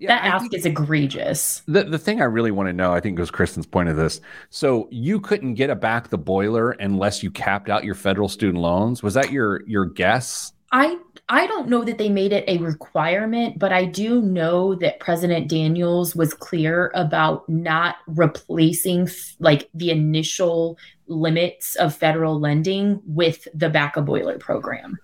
[0.00, 1.60] yeah, that ask is egregious.
[1.66, 4.22] The the thing I really want to know, I think, was Kristen's point of this.
[4.48, 8.62] So you couldn't get a back the boiler unless you capped out your federal student
[8.62, 9.02] loans.
[9.02, 10.54] Was that your your guess?
[10.72, 14.98] I I don't know that they made it a requirement, but I do know that
[14.98, 23.46] President Daniels was clear about not replacing like the initial limits of federal lending with
[23.54, 24.98] the back a boiler program.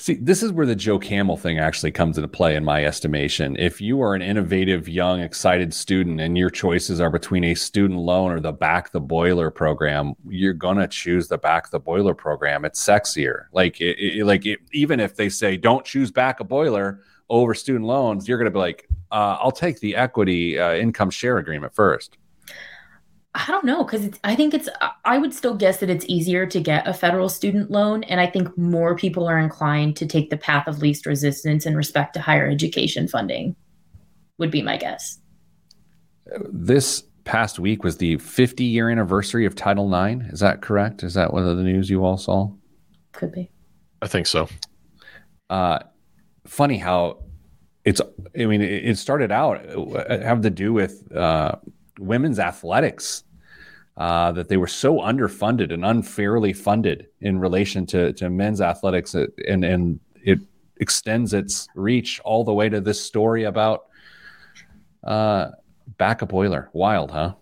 [0.00, 3.54] See, this is where the Joe Camel thing actually comes into play, in my estimation.
[3.58, 8.00] If you are an innovative, young, excited student and your choices are between a student
[8.00, 12.64] loan or the back the boiler program, you're gonna choose the back the boiler program.
[12.64, 13.44] It's sexier.
[13.52, 17.52] Like, it, it, like it, even if they say don't choose back a boiler over
[17.52, 21.74] student loans, you're gonna be like, uh, I'll take the equity uh, income share agreement
[21.74, 22.16] first.
[23.34, 24.68] I don't know because I think it's
[25.04, 28.26] I would still guess that it's easier to get a federal student loan, and I
[28.26, 32.20] think more people are inclined to take the path of least resistance in respect to
[32.20, 33.54] higher education funding.
[34.38, 35.18] Would be my guess.
[36.50, 40.24] This past week was the 50 year anniversary of Title IX.
[40.32, 41.04] Is that correct?
[41.04, 42.50] Is that one of the news you all saw?
[43.12, 43.50] Could be.
[44.02, 44.48] I think so.
[45.48, 45.78] Uh,
[46.46, 47.22] funny how
[47.84, 48.00] it's.
[48.38, 51.14] I mean, it started out uh, have to do with.
[51.14, 51.56] Uh,
[52.00, 53.24] women's athletics
[53.96, 59.14] uh, that they were so underfunded and unfairly funded in relation to, to men's athletics,
[59.14, 60.38] uh, and and it
[60.78, 63.86] extends its reach all the way to this story about
[65.04, 65.48] uh,
[65.98, 66.70] back a boiler.
[66.72, 67.34] Wild, huh?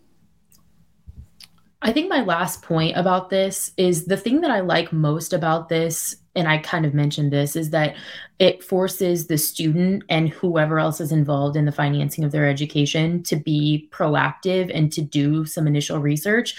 [1.80, 5.68] I think my last point about this is the thing that I like most about
[5.68, 7.96] this and I kind of mentioned this, is that
[8.38, 13.22] it forces the student and whoever else is involved in the financing of their education
[13.24, 16.54] to be proactive and to do some initial research.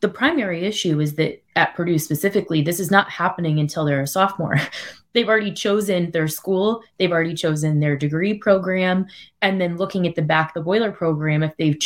[0.00, 4.06] The primary issue is that at Purdue specifically, this is not happening until they're a
[4.06, 4.56] sophomore.
[5.12, 9.06] they've already chosen their school, they've already chosen their degree program,
[9.42, 11.78] and then looking at the back of the boiler program, if they've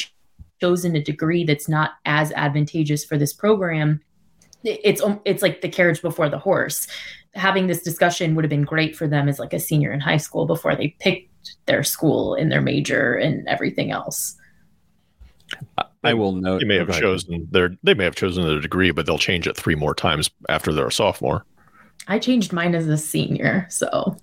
[0.60, 4.00] chosen a degree that's not as advantageous for this program,
[4.66, 6.86] it's um, it's like the carriage before the horse.
[7.34, 10.16] Having this discussion would have been great for them as like a senior in high
[10.16, 11.30] school before they picked
[11.66, 14.36] their school and their major and everything else.
[16.02, 16.60] I will note.
[16.60, 19.56] They may have chosen their they may have chosen their degree, but they'll change it
[19.56, 21.44] three more times after they're a sophomore.
[22.08, 24.16] I changed mine as a senior, so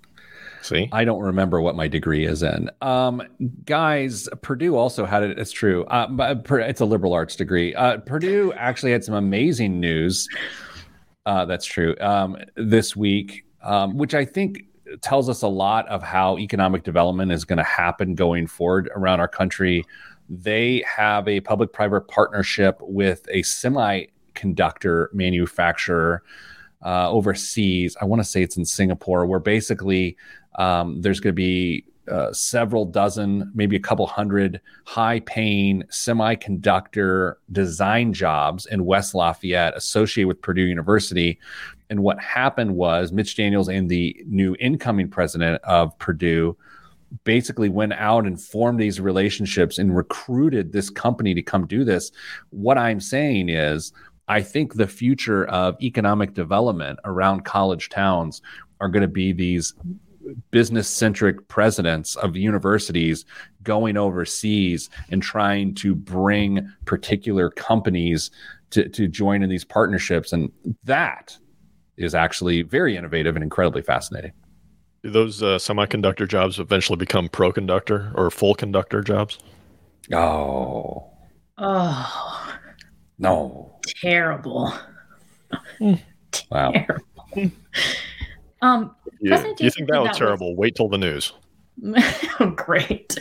[0.64, 2.70] See, I don't remember what my degree is in.
[2.80, 3.22] Um,
[3.66, 5.38] guys, Purdue also had it.
[5.38, 5.84] It's true.
[5.84, 7.74] Uh, but it's a liberal arts degree.
[7.74, 10.26] Uh, Purdue actually had some amazing news.
[11.26, 11.94] Uh, that's true.
[12.00, 14.62] Um, this week, um, which I think
[15.02, 19.20] tells us a lot of how economic development is going to happen going forward around
[19.20, 19.84] our country.
[20.30, 26.22] They have a public-private partnership with a semiconductor manufacturer
[26.84, 27.96] uh, overseas.
[28.00, 30.16] I want to say it's in Singapore, where basically
[30.56, 37.36] um, there's going to be uh, several dozen, maybe a couple hundred high paying semiconductor
[37.52, 41.38] design jobs in West Lafayette associated with Purdue University.
[41.88, 46.56] And what happened was Mitch Daniels and the new incoming president of Purdue
[47.24, 52.10] basically went out and formed these relationships and recruited this company to come do this.
[52.50, 53.92] What I'm saying is,
[54.28, 58.40] I think the future of economic development around college towns
[58.80, 59.74] are going to be these
[60.50, 63.24] business centric presidents of universities
[63.62, 68.30] going overseas and trying to bring particular companies
[68.70, 70.32] to, to join in these partnerships.
[70.32, 70.50] And
[70.84, 71.36] that
[71.96, 74.32] is actually very innovative and incredibly fascinating.
[75.02, 79.38] do those uh, semiconductor jobs eventually become pro conductor or full conductor jobs?
[80.12, 81.10] Oh,
[81.58, 82.56] oh,
[83.18, 83.73] no.
[84.00, 84.72] Terrible.
[86.50, 86.72] Wow.
[86.72, 87.04] Terrible.
[88.62, 90.56] um, You, you think that was that with- terrible?
[90.56, 91.32] Wait till the news.
[92.54, 93.18] great.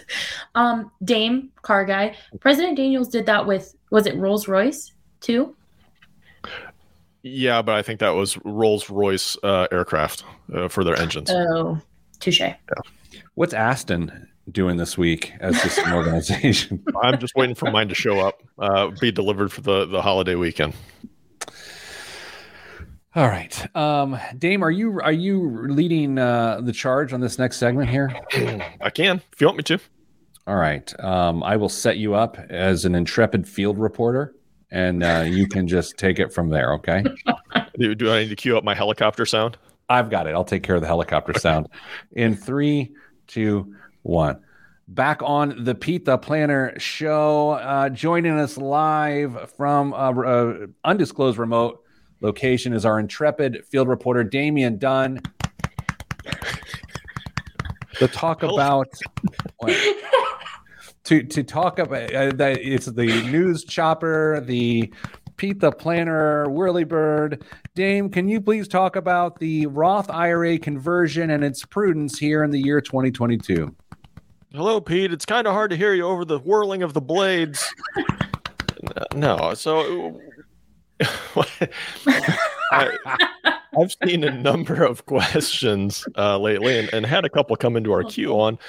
[0.56, 2.16] Um, Dame car guy.
[2.40, 5.56] President Daniels did that with was it Rolls Royce too?
[7.24, 10.24] Yeah, but I think that was Rolls Royce uh, aircraft
[10.54, 11.32] uh, for their engines.
[11.32, 11.80] Oh,
[12.20, 12.42] touche.
[13.36, 16.84] What's Aston doing this week as just an organization?
[17.04, 20.36] I'm just waiting for mine to show up, uh, be delivered for the, the holiday
[20.36, 20.74] weekend.
[23.16, 27.58] All right, um, Dame, are you are you leading uh, the charge on this next
[27.58, 28.12] segment here?
[28.82, 29.80] I can if you want me to.
[30.48, 34.34] All right, um, I will set you up as an intrepid field reporter,
[34.72, 36.74] and uh, you can just take it from there.
[36.74, 37.04] Okay,
[37.78, 39.58] Do, do I need to cue up my helicopter sound?
[39.90, 40.32] I've got it.
[40.32, 41.68] I'll take care of the helicopter sound.
[42.14, 42.94] In three,
[43.28, 44.40] two, one.
[44.88, 51.38] Back on the Pete the Planner show, uh, joining us live from a, uh, undisclosed
[51.38, 51.84] remote
[52.22, 55.22] location is our intrepid field reporter Damian Dunn.
[57.96, 58.90] To talk about
[59.58, 59.78] what?
[61.06, 64.92] to to talk about uh, that it's the news chopper, the
[65.38, 67.44] Pete the Planner, Whirlybird.
[67.76, 72.52] Dame, can you please talk about the Roth IRA conversion and its prudence here in
[72.52, 73.76] the year 2022?
[74.56, 75.12] Hello, Pete.
[75.12, 77.74] It's kind of hard to hear you over the whirling of the blades.
[79.16, 80.22] no, so
[82.72, 82.96] I,
[83.74, 87.92] have seen a number of questions uh, lately and, and had a couple come into
[87.94, 88.60] our queue on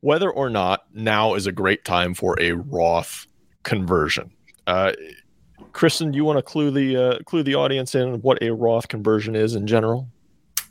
[0.00, 3.26] whether or not now is a great time for a Roth
[3.62, 4.30] conversion.
[4.66, 4.92] Uh,
[5.72, 8.88] Kristen, do you want to clue the uh, clue the audience in what a Roth
[8.88, 10.06] conversion is in general?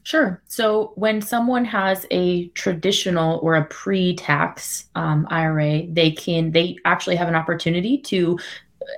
[0.09, 0.41] Sure.
[0.47, 7.15] So when someone has a traditional or a pre-tax um, IRA, they can they actually
[7.15, 8.39] have an opportunity to,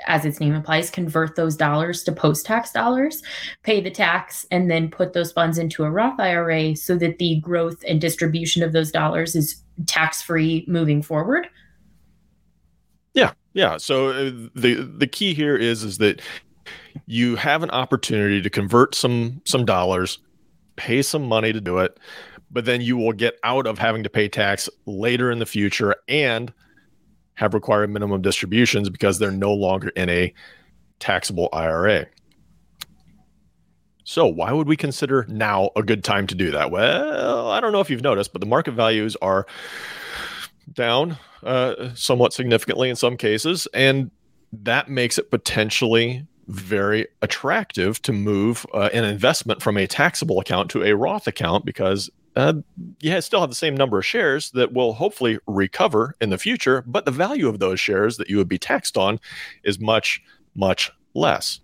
[0.08, 3.22] as its name implies, convert those dollars to post-tax dollars,
[3.64, 7.42] pay the tax, and then put those funds into a Roth IRA so that the
[7.42, 11.46] growth and distribution of those dollars is tax-free moving forward.
[13.14, 13.76] Yeah, yeah.
[13.76, 16.22] So uh, the the key here is is that
[17.06, 20.20] you have an opportunity to convert some some dollars,
[20.82, 22.00] pay some money to do it,
[22.50, 25.96] but then you will get out of having to pay tax later in the future
[26.08, 26.52] and
[27.36, 30.34] have required minimum distributions because they're no longer in a
[31.00, 32.08] taxable IRA.
[34.04, 36.72] So, why would we consider now a good time to do that?
[36.72, 39.46] Well, I don't know if you've noticed, but the market values are
[40.74, 44.10] down uh, somewhat significantly in some cases, and
[44.52, 50.70] that makes it potentially very attractive to move uh, an investment from a taxable account
[50.72, 52.54] to a Roth account because uh,
[53.00, 56.84] you still have the same number of shares that will hopefully recover in the future,
[56.86, 59.20] but the value of those shares that you would be taxed on
[59.64, 60.22] is much,
[60.56, 61.60] much less.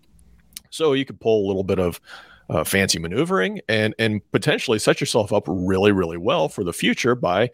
[0.69, 2.01] So you could pull a little bit of
[2.49, 7.13] uh, fancy maneuvering and and potentially set yourself up really, really well for the future
[7.13, 7.49] by,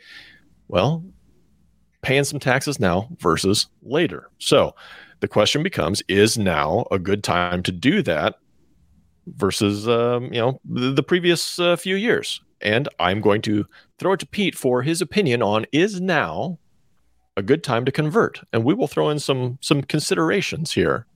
[0.67, 1.03] well,
[2.03, 4.29] paying some taxes now versus later.
[4.37, 4.75] So
[5.23, 8.35] the question becomes: Is now a good time to do that
[9.25, 12.41] versus um, you know the, the previous uh, few years?
[12.59, 13.65] And I'm going to
[13.99, 16.59] throw it to Pete for his opinion on: Is now
[17.37, 18.41] a good time to convert?
[18.51, 21.07] And we will throw in some some considerations here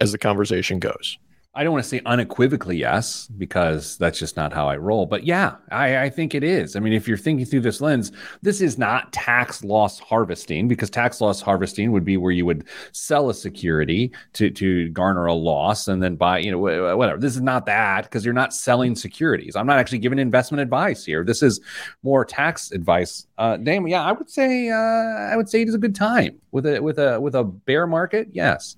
[0.00, 1.18] as the conversation goes.
[1.56, 5.06] I don't want to say unequivocally yes, because that's just not how I roll.
[5.06, 6.76] But yeah, I, I, think it is.
[6.76, 10.90] I mean, if you're thinking through this lens, this is not tax loss harvesting, because
[10.90, 15.32] tax loss harvesting would be where you would sell a security to to garner a
[15.32, 17.18] loss and then buy, you know, whatever.
[17.18, 19.56] This is not that because you're not selling securities.
[19.56, 21.24] I'm not actually giving investment advice here.
[21.24, 21.58] This is
[22.02, 23.26] more tax advice.
[23.38, 26.38] Uh, Damon, yeah, I would say uh, I would say it is a good time
[26.50, 28.28] with a with a with a bear market.
[28.32, 28.76] Yes.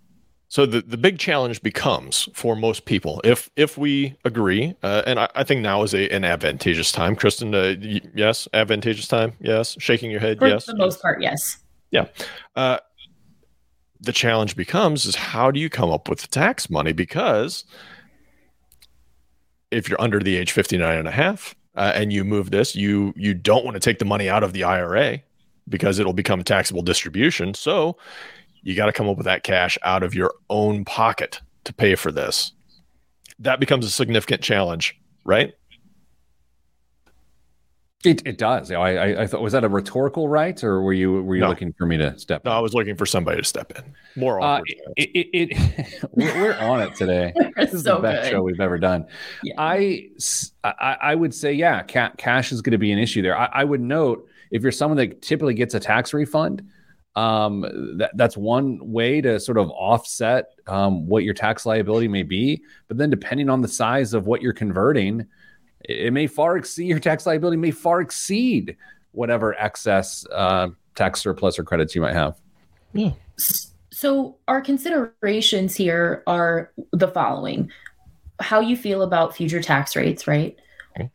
[0.50, 5.20] So the, the big challenge becomes for most people if if we agree, uh, and
[5.20, 7.16] I, I, think now is a, an advantageous time.
[7.16, 9.76] Kristen, uh, y- yes, advantageous time, yes.
[9.78, 10.64] Shaking your head, for yes.
[10.64, 11.58] For the most part, yes.
[11.90, 12.06] Yeah.
[12.56, 12.78] Uh,
[14.00, 16.92] the challenge becomes is how do you come up with the tax money?
[16.92, 17.64] Because
[19.70, 23.12] if you're under the age 59 and a half uh, and you move this, you
[23.16, 25.20] you don't want to take the money out of the IRA
[25.68, 27.52] because it'll become taxable distribution.
[27.52, 27.98] So
[28.62, 31.94] you got to come up with that cash out of your own pocket to pay
[31.94, 32.52] for this.
[33.38, 35.54] That becomes a significant challenge, right?
[38.04, 38.70] It, it does.
[38.70, 41.48] I, I, I thought was that a rhetorical right, or were you were you no.
[41.48, 42.44] looking for me to step?
[42.44, 42.56] No, in?
[42.56, 43.92] I was looking for somebody to step in.
[44.14, 44.60] More uh,
[44.96, 47.32] it, it, it we're, on it today.
[47.56, 48.36] this is so the best good.
[48.36, 49.04] show we've ever done.
[49.42, 49.54] Yeah.
[49.58, 50.10] I,
[50.62, 53.36] I, I would say yeah, ca- cash is going to be an issue there.
[53.36, 56.62] I, I would note if you're someone that typically gets a tax refund,
[57.18, 57.62] um,
[57.96, 62.62] that, that's one way to sort of offset um, what your tax liability may be.
[62.86, 65.26] But then, depending on the size of what you're converting,
[65.80, 68.76] it may far exceed your tax liability, may far exceed
[69.10, 72.40] whatever excess uh, tax surplus or credits you might have.
[72.92, 73.10] Yeah.
[73.90, 77.68] So, our considerations here are the following
[78.40, 80.56] how you feel about future tax rates, right?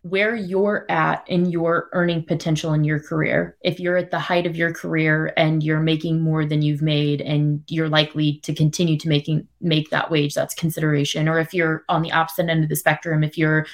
[0.02, 3.58] Where you're at in your earning potential in your career.
[3.62, 7.22] If you're at the height of your career and you're making more than you've made
[7.22, 11.28] and you're likely to continue to making make that wage, that's consideration.
[11.28, 13.66] Or if you're on the opposite end of the spectrum, if you're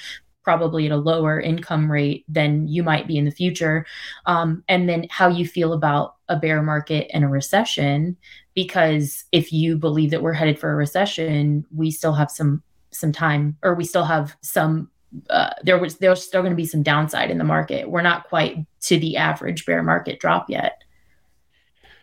[0.42, 3.86] probably at a lower income rate than you might be in the future.
[4.26, 8.16] Um, and then how you feel about a bear market and a recession.
[8.54, 13.12] Because if you believe that we're headed for a recession, we still have some some
[13.12, 14.90] time or we still have some
[15.28, 17.90] uh, there was there's still going to be some downside in the market.
[17.90, 20.82] We're not quite to the average bear market drop yet.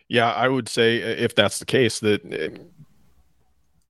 [0.09, 2.57] Yeah, I would say uh, if that's the case, that uh,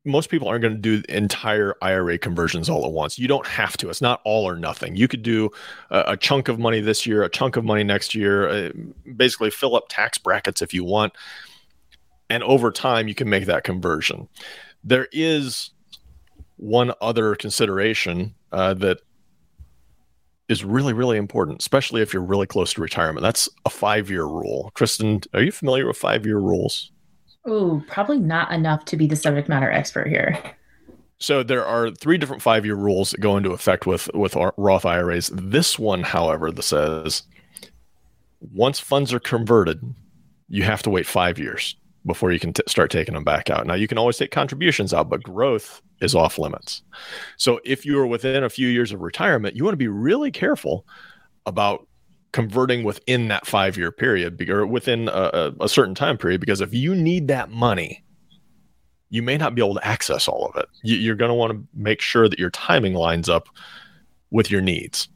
[0.06, 3.20] most people aren't going to do entire IRA conversions all at once.
[3.20, 3.90] You don't have to.
[3.90, 4.96] It's not all or nothing.
[4.96, 5.50] You could do
[5.90, 8.72] a, a chunk of money this year, a chunk of money next year, uh,
[9.16, 11.14] basically fill up tax brackets if you want.
[12.30, 14.28] And over time, you can make that conversion.
[14.84, 15.72] There is
[16.58, 19.00] one other consideration uh, that
[20.50, 23.22] is really, really important, especially if you're really close to retirement.
[23.22, 24.72] That's a five year rule.
[24.74, 26.92] Kristen, are you familiar with five year rules?
[27.46, 30.38] Oh, probably not enough to be the subject matter expert here.
[31.20, 34.86] So there are three different five year rules that go into effect with with Roth
[34.86, 35.32] IRAs.
[35.34, 37.24] This one, however, that says
[38.40, 39.96] once funds are converted,
[40.48, 41.76] you have to wait five years
[42.08, 43.68] before you can t- start taking them back out.
[43.68, 46.82] Now you can always take contributions out, but growth is off limits.
[47.38, 50.32] So if you are within a few years of retirement, you want to be really
[50.32, 50.86] careful
[51.46, 51.88] about
[52.32, 56.74] converting within that five year period or within a, a, certain time period because if
[56.74, 58.04] you need that money
[59.10, 61.68] you may not be able to access all of it you're going to want to
[61.74, 63.48] make sure that your timing lines up
[64.30, 65.08] with your needs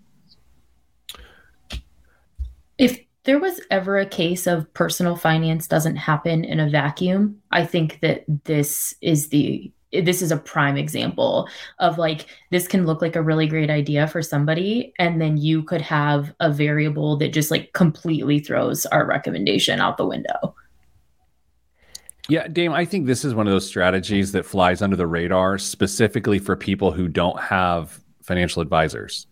[2.78, 7.66] if there was ever a case of personal finance doesn't happen in a vacuum i
[7.66, 9.72] think that this is the
[10.04, 11.50] this is a prime example
[11.80, 15.62] of like this can look like a really great idea for somebody and then you
[15.64, 20.56] could have a variable that just like completely throws our recommendation out the window
[22.30, 25.58] yeah, Dame, I think this is one of those strategies that flies under the radar
[25.58, 29.28] specifically for people who don't have financial advisors.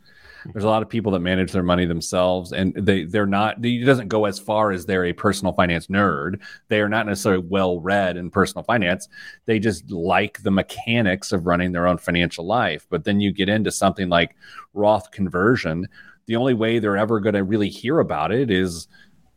[0.45, 3.63] There's a lot of people that manage their money themselves, and they they're not.
[3.63, 6.39] It doesn't go as far as they're a personal finance nerd.
[6.67, 9.07] They are not necessarily well read in personal finance.
[9.45, 12.87] They just like the mechanics of running their own financial life.
[12.89, 14.35] But then you get into something like
[14.73, 15.87] Roth conversion.
[16.25, 18.87] The only way they're ever going to really hear about it is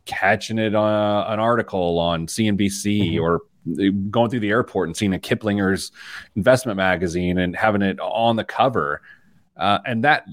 [0.04, 3.22] catching it on uh, an article on CNBC mm-hmm.
[3.22, 3.40] or
[4.10, 5.92] going through the airport and seeing a Kiplinger's
[6.34, 9.02] investment magazine and having it on the cover.
[9.56, 10.26] Uh, and that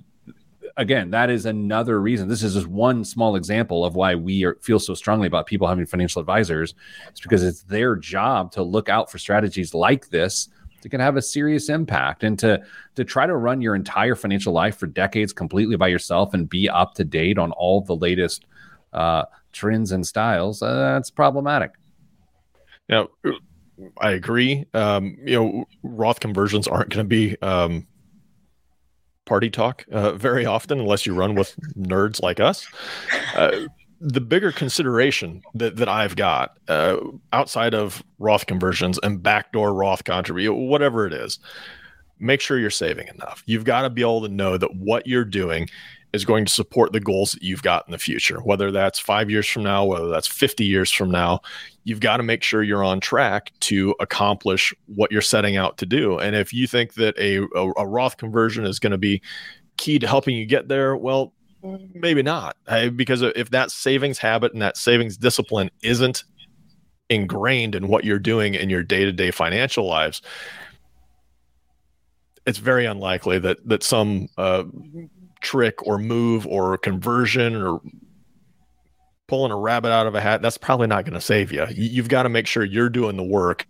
[0.77, 2.27] again, that is another reason.
[2.27, 5.67] This is just one small example of why we are, feel so strongly about people
[5.67, 6.73] having financial advisors.
[7.09, 10.49] It's because it's their job to look out for strategies like this
[10.81, 12.63] that can have a serious impact and to
[12.95, 16.69] to try to run your entire financial life for decades completely by yourself and be
[16.69, 18.45] up to date on all the latest
[18.93, 20.61] uh, trends and styles.
[20.61, 21.71] Uh, that's problematic.
[22.87, 23.05] yeah
[23.97, 24.65] I agree.
[24.73, 27.87] Um, you know, Roth conversions aren't going to be um,
[29.29, 32.67] party talk uh, very often unless you run with nerds like us.
[33.35, 33.67] Uh,
[34.01, 36.97] the bigger consideration that, that I've got uh,
[37.31, 41.37] outside of Roth conversions and backdoor Roth contribution, whatever it is,
[42.17, 43.43] make sure you're saving enough.
[43.45, 45.69] You've got to be able to know that what you're doing
[46.11, 49.29] is going to support the goals that you've got in the future, whether that's five
[49.29, 51.41] years from now, whether that's 50 years from now.
[51.83, 55.85] You've got to make sure you're on track to accomplish what you're setting out to
[55.85, 56.17] do.
[56.17, 59.21] And if you think that a, a, a Roth conversion is going to be
[59.77, 61.33] key to helping you get there, well,
[61.93, 62.57] maybe not.
[62.95, 66.23] Because if that savings habit and that savings discipline isn't
[67.09, 70.21] ingrained in what you're doing in your day to day financial lives,
[72.45, 74.63] it's very unlikely that that some uh,
[75.41, 77.81] trick or move or conversion or
[79.27, 81.65] pulling a rabbit out of a hat, that's probably not going to save you.
[81.71, 83.65] You've got to make sure you're doing the work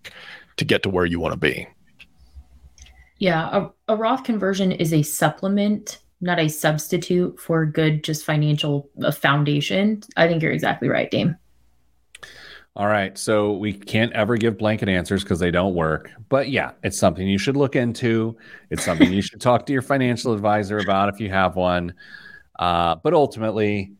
[0.57, 1.67] to get to where you want to be.
[3.19, 8.89] Yeah, a, a Roth conversion is a supplement, not a substitute for good, just financial
[9.03, 10.01] uh, foundation.
[10.15, 11.35] I think you're exactly right, Dame.
[12.79, 13.17] All right.
[13.17, 16.11] So we can't ever give blanket answers because they don't work.
[16.29, 18.37] But yeah, it's something you should look into.
[18.69, 21.93] It's something you should talk to your financial advisor about if you have one.
[22.57, 23.91] Uh, but ultimately,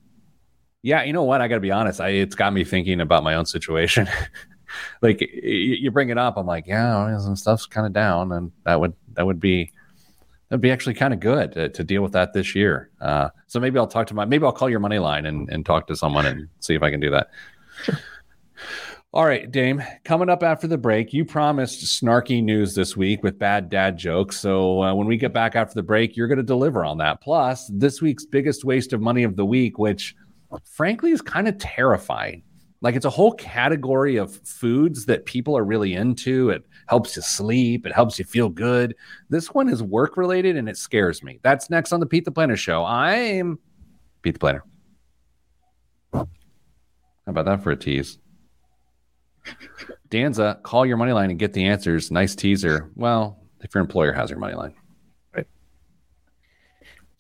[0.82, 1.42] yeah, you know what?
[1.42, 2.00] I got to be honest.
[2.00, 4.08] I, it's got me thinking about my own situation.
[5.02, 8.80] like you bring it up, I'm like, yeah, some stuff's kind of down, and that
[8.80, 9.74] would that would be
[10.48, 12.90] that'd be actually kind of good to, to, deal with that this year.
[13.02, 15.66] Uh, so maybe I'll talk to my maybe I'll call your money line and, and
[15.66, 17.30] talk to someone and see if I can do that.
[17.84, 18.00] Sure.
[19.12, 23.40] All right, Dame, coming up after the break, you promised snarky news this week with
[23.40, 24.38] bad dad jokes.
[24.38, 27.20] So uh, when we get back after the break, you're going to deliver on that.
[27.20, 30.14] Plus, this week's biggest waste of money of the week, which
[30.64, 32.44] frankly is kind of terrifying.
[32.82, 36.52] Like it's a whole category of foods that people are really into.
[36.52, 38.96] It helps you sleep, it helps you feel good.
[39.30, 41.40] This one is work related and it scares me.
[41.42, 42.86] That's next on the Pete the Planner show.
[42.86, 43.58] I'm
[44.22, 44.64] Pete the Planner.
[46.14, 46.28] How
[47.26, 48.20] about that for a tease?
[50.10, 52.12] Danza, call your money line and get the answers.
[52.12, 52.90] Nice teaser.
[52.96, 54.74] Well, if your employer has your money line.
[55.36, 55.48] Right.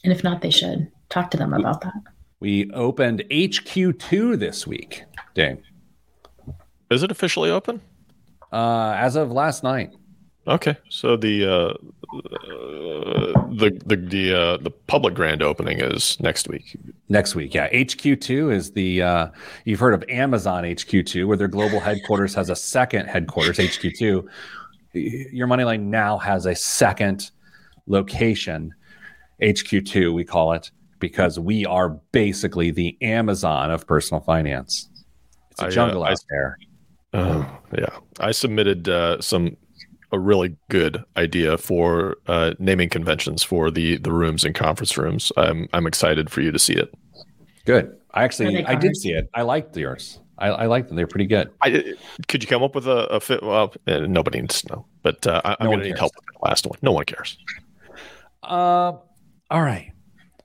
[0.03, 1.93] And if not, they should talk to them about that.
[2.39, 5.03] We opened HQ2 this week,
[5.33, 5.61] Dave.
[6.89, 7.81] Is it officially open?
[8.51, 9.93] Uh, as of last night.
[10.49, 11.75] Okay, so the uh, uh,
[13.53, 16.75] the the the uh, the public grand opening is next week.
[17.07, 17.69] Next week, yeah.
[17.69, 19.27] HQ2 is the uh,
[19.65, 24.27] you've heard of Amazon HQ2, where their global headquarters has a second headquarters HQ2.
[24.93, 27.29] Your Moneyline now has a second
[27.85, 28.73] location,
[29.43, 34.89] HQ2 we call it, because we are basically the Amazon of personal finance.
[35.51, 36.57] It's a uh, jungle I, out I, there.
[37.13, 37.45] Uh,
[37.77, 39.55] yeah, I submitted uh, some
[40.11, 45.31] a really good idea for uh, naming conventions for the the rooms and conference rooms.
[45.37, 46.93] I'm I'm excited for you to see it.
[47.65, 47.95] Good.
[48.13, 49.29] I actually I did see it.
[49.33, 50.19] I liked yours.
[50.39, 50.95] I, I like them.
[50.95, 51.51] They're pretty good.
[51.61, 51.95] I,
[52.27, 53.43] could you come up with a, a fit?
[53.43, 56.13] Well, uh, nobody needs to know, but uh, I, am no going to need help
[56.15, 56.79] with the last one.
[56.81, 57.37] No one cares.
[58.41, 58.93] Uh,
[59.51, 59.91] all right.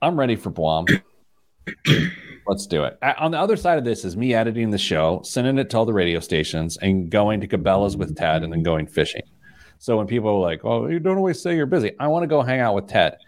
[0.03, 0.87] I'm ready for Blom.
[2.47, 2.99] Let's do it.
[3.19, 5.87] On the other side of this is me editing the show, sending it to all
[5.87, 9.23] the radio stations, and going to Cabela's with Ted, and then going fishing.
[9.85, 12.27] So when people are like, "Oh, you don't always say you're busy," I want to
[12.27, 13.19] go hang out with Ted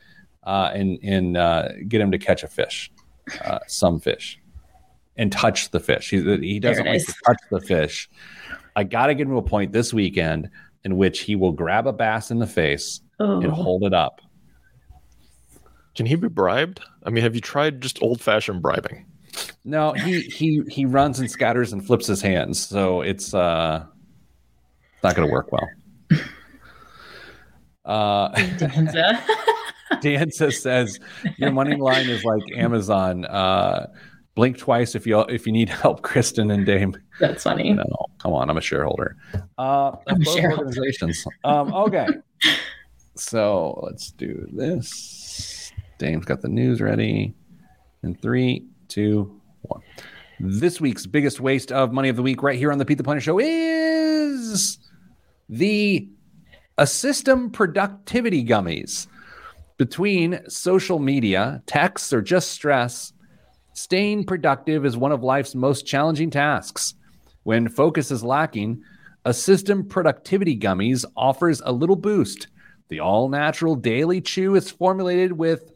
[0.42, 2.90] uh, and and uh, get him to catch a fish,
[3.44, 4.40] uh, some fish,
[5.18, 6.08] and touch the fish.
[6.08, 8.08] He he doesn't like to touch the fish.
[8.74, 10.48] I got to get him to a point this weekend
[10.84, 13.42] in which he will grab a bass in the face oh.
[13.42, 14.22] and hold it up.
[15.94, 16.80] Can he be bribed?
[17.02, 19.04] I mean, have you tried just old fashioned bribing?
[19.66, 23.84] No, he he he runs and scatters and flips his hands, so it's uh
[25.02, 25.68] not going to work well.
[27.86, 28.28] Uh,
[28.58, 29.24] Danza.
[30.00, 30.98] Danza says
[31.36, 33.24] your money line is like Amazon.
[33.24, 33.86] Uh,
[34.34, 36.94] blink twice if you if you need help, Kristen and Dame.
[37.20, 37.72] That's funny.
[37.72, 37.84] No,
[38.18, 39.16] come on, I'm a shareholder.
[39.58, 40.66] Uh, I'm both shareholder.
[40.66, 41.24] organizations.
[41.44, 42.06] Um, okay,
[43.14, 45.72] so let's do this.
[45.98, 47.34] Dame's got the news ready.
[48.02, 49.80] In three, two, one.
[50.38, 53.04] This week's biggest waste of money of the week, right here on the Pete the
[53.04, 54.78] Planner Show, is
[55.48, 56.08] the
[56.78, 59.06] a system productivity gummies.
[59.78, 63.12] Between social media, texts, or just stress,
[63.72, 66.94] staying productive is one of life's most challenging tasks.
[67.42, 68.82] When focus is lacking,
[69.24, 72.48] a system productivity gummies offers a little boost.
[72.88, 75.72] The all natural daily chew is formulated with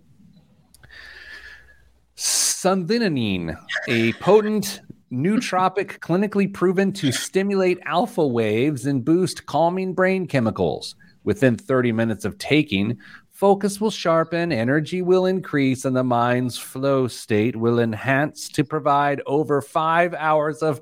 [2.16, 4.82] Suntheanine, a potent
[5.12, 10.94] nootropic clinically proven to stimulate alpha waves and boost calming brain chemicals.
[11.24, 12.98] Within 30 minutes of taking,
[13.30, 19.20] focus will sharpen, energy will increase, and the mind's flow state will enhance to provide
[19.26, 20.80] over five hours of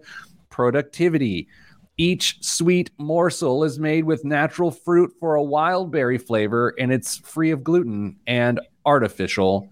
[0.50, 1.48] productivity.
[1.96, 7.16] Each sweet morsel is made with natural fruit for a wild berry flavor, and it's
[7.18, 9.68] free of gluten and artificial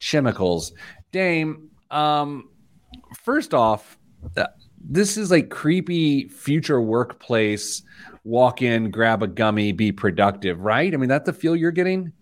[0.00, 0.72] chemicals.
[1.12, 2.48] Dame, um,
[3.24, 3.98] first off,
[4.36, 4.46] uh,
[4.78, 7.82] this is like creepy future workplace.
[8.24, 10.94] Walk in, grab a gummy, be productive, right?
[10.94, 12.12] I mean, that's the feel you're getting.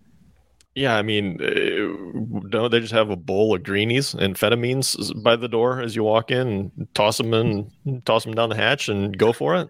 [0.73, 5.35] Yeah, I mean, uh, don't they just have a bowl of greenies and amphetamines by
[5.35, 8.87] the door as you walk in, and toss them in, toss them down the hatch,
[8.87, 9.67] and go for it?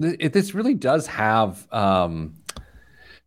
[0.00, 1.70] It, this really does have.
[1.72, 2.34] Um,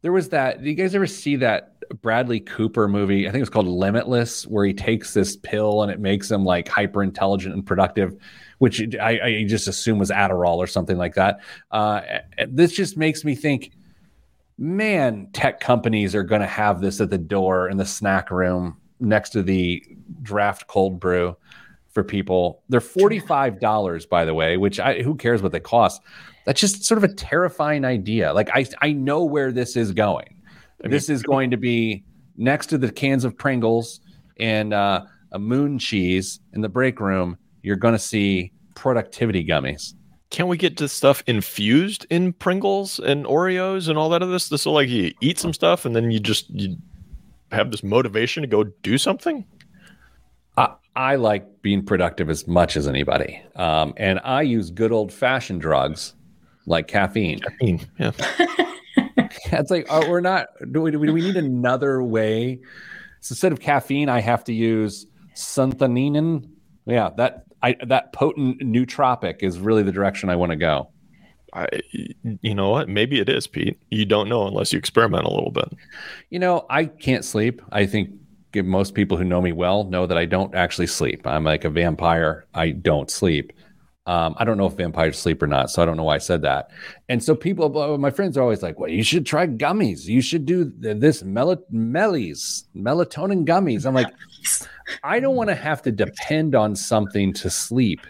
[0.01, 0.63] there was that.
[0.63, 1.70] Do you guys ever see that
[2.01, 3.27] Bradley Cooper movie?
[3.27, 6.67] I think it's called Limitless, where he takes this pill and it makes him like
[6.67, 8.15] hyper intelligent and productive,
[8.59, 11.39] which I, I, just assume was Adderall or something like that.
[11.71, 12.01] Uh,
[12.47, 13.71] this just makes me think
[14.61, 18.77] man, tech companies are going to have this at the door in the snack room
[18.99, 19.83] next to the
[20.21, 21.35] draft cold brew
[21.89, 22.61] for people.
[22.69, 26.01] They're $45, by the way, which I, who cares what they cost?
[26.45, 28.33] That's just sort of a terrifying idea.
[28.33, 30.40] Like I, I know where this is going.
[30.83, 32.03] I mean, this is going to be
[32.37, 33.99] next to the cans of Pringles
[34.39, 37.37] and uh, a moon cheese in the break room.
[37.61, 39.93] You're going to see productivity gummies
[40.31, 44.49] can't we get this stuff infused in Pringles and Oreos and all that of this?
[44.49, 46.77] This will like you eat some stuff and then you just you
[47.51, 49.45] have this motivation to go do something.
[50.57, 55.11] I, I like being productive as much as anybody, um, and I use good old
[55.13, 56.13] fashioned drugs
[56.65, 57.39] like caffeine.
[57.39, 58.11] Caffeine, yeah.
[59.45, 60.47] it's like oh, we're not.
[60.71, 62.59] Do we, do we need another way?
[63.21, 65.05] So instead of caffeine, I have to use
[65.35, 66.47] xanthine.
[66.85, 70.89] Yeah, that I, that potent nootropic is really the direction I want to go.
[71.53, 71.67] I,
[72.41, 72.87] you know what?
[72.87, 73.79] Maybe it is, Pete.
[73.89, 75.69] You don't know unless you experiment a little bit.
[76.29, 77.61] You know, I can't sleep.
[77.71, 78.11] I think
[78.55, 81.27] most people who know me well know that I don't actually sleep.
[81.27, 82.45] I'm like a vampire.
[82.53, 83.53] I don't sleep.
[84.07, 86.19] Um, I don't know if vampires sleep or not, so I don't know why I
[86.19, 86.71] said that.
[87.07, 90.05] And so people, my friends are always like, "Well, you should try gummies.
[90.05, 94.11] You should do this mel- mellies, melatonin gummies." I'm like,
[95.03, 98.01] I don't want to have to depend on something to sleep.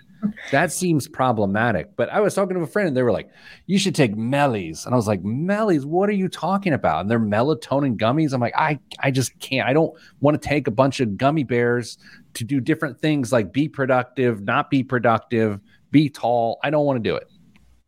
[0.52, 1.96] That seems problematic.
[1.96, 3.30] But I was talking to a friend and they were like,
[3.66, 4.86] you should take Mellies.
[4.86, 7.02] And I was like, Mellies, what are you talking about?
[7.02, 8.34] And they're melatonin gummies.
[8.34, 9.68] I'm like, I, I just can't.
[9.68, 11.98] I don't want to take a bunch of gummy bears
[12.36, 15.60] to do different things like be productive, not be productive,
[15.92, 16.60] be tall.
[16.64, 17.28] I don't want to do it.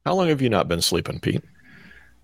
[0.06, 1.44] How long have you not been sleeping, Pete?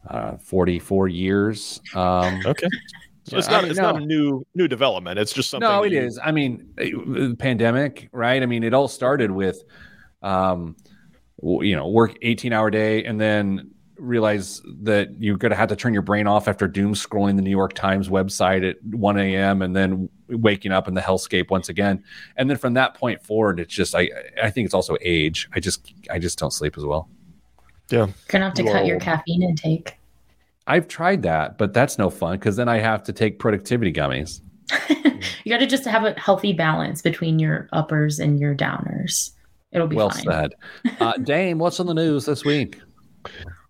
[0.08, 1.82] Uh, 44 years.
[1.96, 2.68] Um, okay.
[3.26, 3.92] So it's not I it's no.
[3.92, 5.20] not a new new development.
[5.20, 5.70] It's just something.
[5.70, 6.02] No, it you...
[6.02, 6.20] is.
[6.24, 8.42] I mean, uh, pandemic, right?
[8.42, 9.62] I mean, it all started with,
[10.24, 10.76] um,
[11.44, 13.70] you know, work eighteen hour day, and then
[14.00, 17.42] realize that you're going to have to turn your brain off after doom scrolling the
[17.42, 19.62] New York Times website at 1 a.m.
[19.62, 22.04] and then waking up in the hellscape once again.
[22.38, 24.10] And then from that point forward, it's just I
[24.42, 25.50] I think it's also age.
[25.54, 27.10] I just I just don't sleep as well.
[27.90, 29.98] Yeah, you're gonna have to cut your caffeine intake.
[30.68, 34.42] I've tried that, but that's no fun because then I have to take productivity gummies.
[35.44, 39.32] you got to just have a healthy balance between your uppers and your downers.
[39.72, 40.24] It'll be well fine.
[40.24, 40.54] said.
[41.00, 42.80] Uh, Dame, what's on the news this week?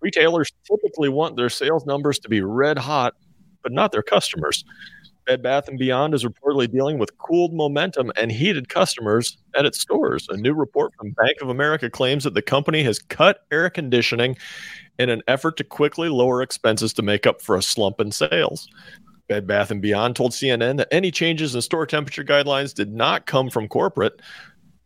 [0.00, 3.14] Retailers typically want their sales numbers to be red hot,
[3.62, 4.64] but not their customers.
[5.26, 9.80] Bed Bath and Beyond is reportedly dealing with cooled momentum and heated customers at its
[9.80, 10.26] stores.
[10.30, 14.36] A new report from Bank of America claims that the company has cut air conditioning
[14.98, 18.68] in an effort to quickly lower expenses to make up for a slump in sales.
[19.28, 23.26] Bed Bath & Beyond told CNN that any changes in store temperature guidelines did not
[23.26, 24.20] come from corporate.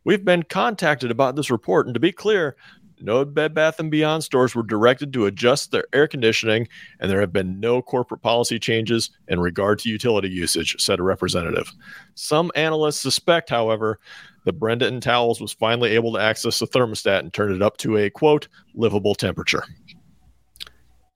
[0.03, 2.55] We've been contacted about this report, and to be clear,
[3.01, 6.67] no Bed Bath & Beyond stores were directed to adjust their air conditioning,
[6.99, 11.03] and there have been no corporate policy changes in regard to utility usage, said a
[11.03, 11.71] representative.
[12.15, 13.99] Some analysts suspect, however,
[14.45, 17.77] that Brenda and Towels was finally able to access the thermostat and turn it up
[17.77, 19.63] to a quote livable temperature.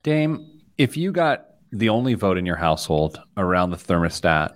[0.02, 4.54] Dame, if you got the only vote in your household around the thermostat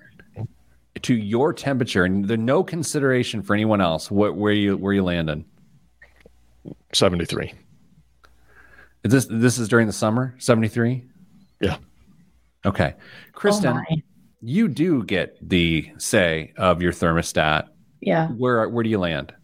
[1.03, 5.03] to your temperature and there's no consideration for anyone else, what where you where you
[5.03, 5.45] landing?
[6.93, 7.53] 73.
[9.05, 10.35] Is this this is during the summer?
[10.39, 11.05] 73?
[11.61, 11.77] Yeah.
[12.65, 12.95] Okay.
[13.33, 13.97] Kristen, oh
[14.41, 17.69] you do get the say of your thermostat.
[18.01, 18.29] Yeah.
[18.29, 19.35] Where where do you land?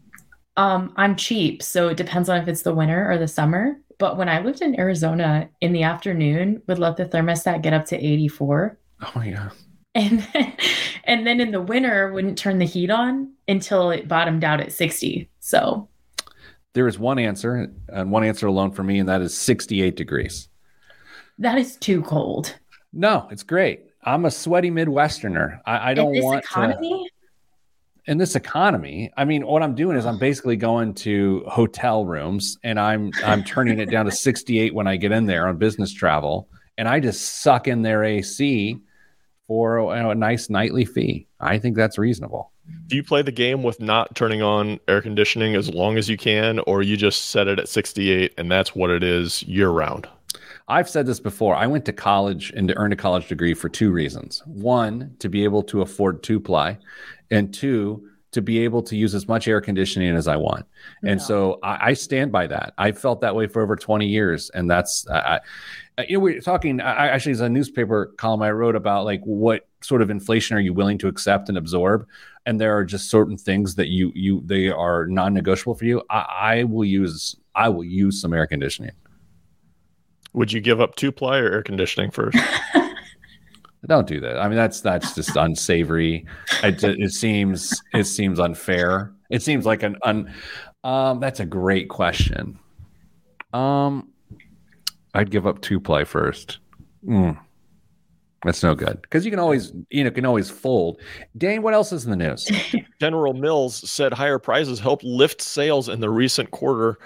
[0.57, 3.77] Um, I'm cheap, so it depends on if it's the winter or the summer.
[3.99, 7.87] But when I lived in Arizona in the afternoon, would let the thermostat get up
[7.87, 8.79] to 84.
[9.17, 9.51] Oh yeah.
[9.95, 10.53] And then,
[11.05, 14.73] and then in the winter wouldn't turn the heat on until it bottomed out at
[14.73, 15.29] 60.
[15.41, 15.89] So
[16.73, 20.49] There is one answer, and one answer alone for me, and that is 68 degrees.
[21.39, 22.55] that is too cold.
[22.93, 23.87] No, it's great.
[24.03, 25.61] I'm a sweaty Midwesterner.
[25.67, 26.49] I, I don't want to.
[26.49, 27.11] economy,
[28.07, 32.59] in this economy, I mean, what I'm doing is I'm basically going to hotel rooms
[32.65, 35.93] and I'm I'm turning it down to 68 when I get in there on business
[35.93, 36.49] travel,
[36.79, 38.79] and I just suck in their AC
[39.51, 41.27] for you know, a nice nightly fee.
[41.41, 42.53] I think that's reasonable.
[42.87, 46.17] Do you play the game with not turning on air conditioning as long as you
[46.17, 50.07] can, or you just set it at 68 and that's what it is year round?
[50.69, 51.57] I've said this before.
[51.57, 54.41] I went to college and to earn a college degree for two reasons.
[54.47, 56.79] One, to be able to afford two ply,
[57.33, 60.65] and two, to be able to use as much air conditioning as I want.
[61.03, 61.25] And No.
[61.25, 62.75] so I, I stand by that.
[62.79, 64.51] I felt that way for over 20 years.
[64.51, 65.41] And that's, I, I,
[65.99, 69.21] uh, you know, we're talking, I, actually, it's a newspaper column I wrote about like
[69.25, 72.07] what sort of inflation are you willing to accept and absorb?
[72.47, 76.03] And there are just certain things that you, you, they are non negotiable for you.
[76.09, 78.93] I, I will use, I will use some air conditioning.
[80.35, 82.39] Would you give up two ply or air conditioning first?
[83.87, 84.39] Don't do that.
[84.39, 86.27] I mean, that's that's just unsavory.
[86.63, 89.13] It, it seems it seems unfair.
[89.31, 90.33] It seems like an un.
[90.85, 92.59] Um, that's a great question.
[93.53, 94.09] Um,
[95.15, 96.59] I'd give up two play first.
[97.07, 97.39] Mm.
[98.45, 101.01] That's no good because you can always you know can always fold.
[101.37, 102.51] Dame, what else is in the news?
[103.01, 106.99] General Mills said higher prices helped lift sales in the recent quarter,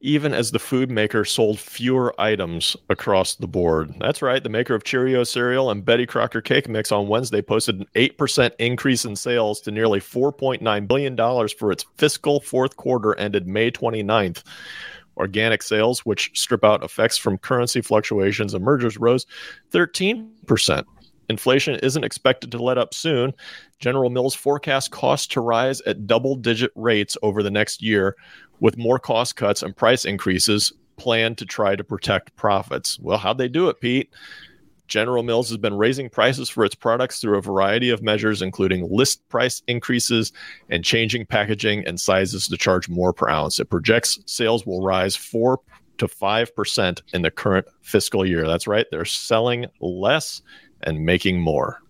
[0.00, 3.94] even as the food maker sold fewer items across the board.
[3.98, 4.42] That's right.
[4.42, 8.52] The maker of Cheerio cereal and Betty Crocker cake mix on Wednesday posted an 8%
[8.58, 14.42] increase in sales to nearly $4.9 billion for its fiscal fourth quarter ended May 29th.
[15.18, 19.26] Organic sales, which strip out effects from currency fluctuations and mergers, rose
[19.70, 20.84] 13%.
[21.28, 23.32] Inflation isn't expected to let up soon.
[23.78, 28.16] General Mills forecasts costs to rise at double digit rates over the next year,
[28.60, 32.98] with more cost cuts and price increases planned to try to protect profits.
[33.00, 34.10] Well, how'd they do it, Pete?
[34.86, 38.88] General Mills has been raising prices for its products through a variety of measures, including
[38.90, 40.32] list price increases
[40.68, 43.60] and changing packaging and sizes to charge more per ounce.
[43.60, 45.60] It projects sales will rise 4
[45.98, 48.46] to 5% in the current fiscal year.
[48.46, 48.86] That's right.
[48.90, 50.42] They're selling less
[50.82, 51.80] and making more.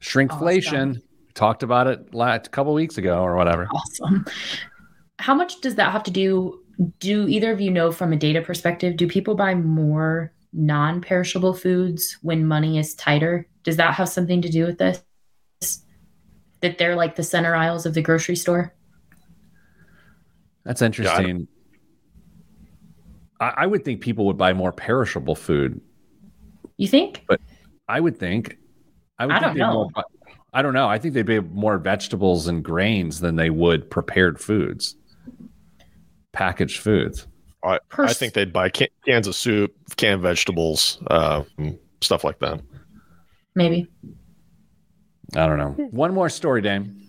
[0.00, 1.02] Shrinkflation.
[1.34, 3.66] Talked about it last, a couple weeks ago or whatever.
[3.74, 4.24] awesome.
[5.18, 6.60] How much does that have to do?
[6.98, 11.54] Do either of you know from a data perspective, do people buy more non perishable
[11.54, 13.46] foods when money is tighter?
[13.62, 15.02] Does that have something to do with this?
[16.60, 18.74] That they're like the center aisles of the grocery store?
[20.64, 21.46] That's interesting.
[23.40, 25.80] I, I would think people would buy more perishable food
[26.78, 27.24] You think?
[27.28, 27.40] But
[27.88, 28.58] I would think.
[29.18, 29.90] I would I think don't know.
[29.94, 30.04] More,
[30.52, 30.88] I don't know.
[30.88, 34.96] I think they'd be more vegetables and grains than they would prepared foods,
[36.34, 37.26] packaged foods.
[37.64, 41.44] I, I think they'd buy can- cans of soup, canned vegetables, uh,
[42.02, 42.60] stuff like that.
[43.54, 43.88] Maybe.
[45.34, 45.70] I don't know.
[45.90, 47.03] One more story, Dame.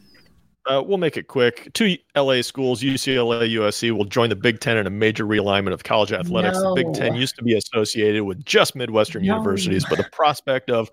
[0.68, 1.70] Uh, we'll make it quick.
[1.74, 5.84] Two LA schools, UCLA, USC, will join the Big Ten in a major realignment of
[5.84, 6.57] college athletics.
[6.57, 9.36] The Big Ten used to be associated with just Midwestern No.
[9.36, 10.89] universities, but the prospect of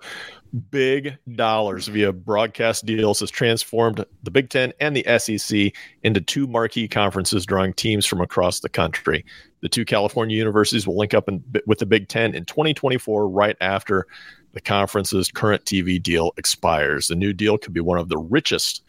[0.71, 6.47] big dollars via broadcast deals has transformed the Big Ten and the SEC into two
[6.47, 9.25] marquee conferences drawing teams from across the country.
[9.61, 13.57] The two California universities will link up in, with the Big Ten in 2024, right
[13.63, 14.07] after
[14.53, 17.09] the conference's current TV deal expires.
[17.09, 18.83] The new deal could be one of the richest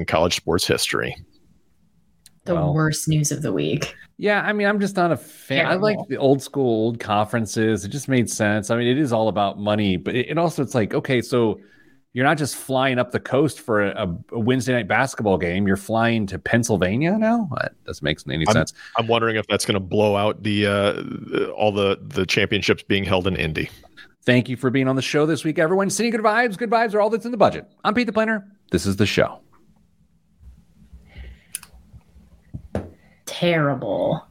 [0.00, 1.14] in college sports history.
[2.44, 2.74] The Well.
[2.74, 3.94] worst news of the week.
[4.16, 5.66] Yeah, I mean, I'm just not a fan.
[5.66, 7.84] I like the old school, old conferences.
[7.84, 8.70] It just made sense.
[8.70, 11.60] I mean, it is all about money, but it, it also it's like, okay, so
[12.12, 15.66] you're not just flying up the coast for a, a Wednesday night basketball game.
[15.66, 17.48] You're flying to Pennsylvania now.
[17.60, 18.72] That doesn't make any I'm- sense.
[18.98, 23.04] I'm wondering if that's going to blow out the uh, all the the championships being
[23.04, 23.70] held in Indy.
[24.24, 25.88] Thank you for being on the show this week, everyone.
[25.88, 26.56] Sending good vibes.
[26.58, 27.66] Good vibes are all that's in the budget.
[27.84, 28.46] I'm Pete the Planner.
[28.70, 29.40] This is the show.
[33.30, 34.26] Terrible.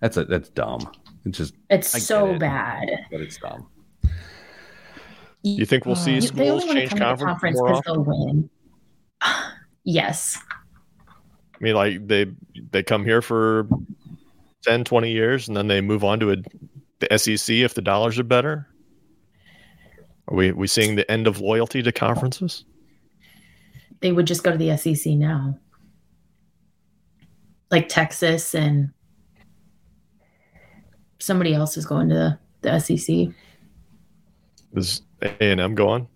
[0.00, 0.90] That's a that's dumb.
[1.26, 2.38] It's just, It's I so it.
[2.40, 2.88] bad.
[3.10, 3.66] but it's dumb.
[5.42, 7.78] You think we'll see You- they schools only change come to conference conference more 'cause
[7.86, 7.92] often?
[7.92, 8.50] they'll win.
[9.84, 10.38] yes.
[11.08, 11.12] I
[11.64, 12.26] mean, like they
[12.70, 13.68] they come here for
[14.62, 16.36] 10, 20 years, and then they move on to a,
[17.00, 18.66] the SEC if the dollars are better.
[20.28, 22.64] Are we we seeing the end of loyalty to conferences?
[24.00, 25.58] They would just go to the SEC now.
[27.70, 28.90] Like Texas and
[31.18, 33.28] somebody else is going to the SEC.
[34.74, 36.08] Is A and M going?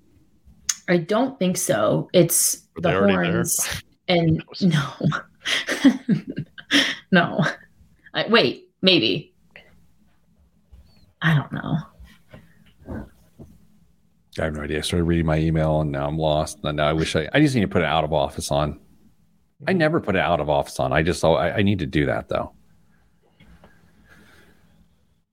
[0.89, 2.09] I don't think so.
[2.13, 3.25] It's Are the they there?
[3.33, 4.93] horns and no.
[7.13, 7.45] no.
[8.15, 9.35] I, wait, maybe.
[11.21, 11.77] I don't know.
[14.39, 14.79] I have no idea.
[14.79, 16.59] I started reading my email and now I'm lost.
[16.63, 18.79] And now I wish I, I just need to put an out of office on.
[19.67, 19.79] I mm-hmm.
[19.79, 20.93] never put it out of office on.
[20.93, 22.53] I just, I, I need to do that though.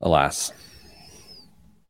[0.01, 0.51] Alas,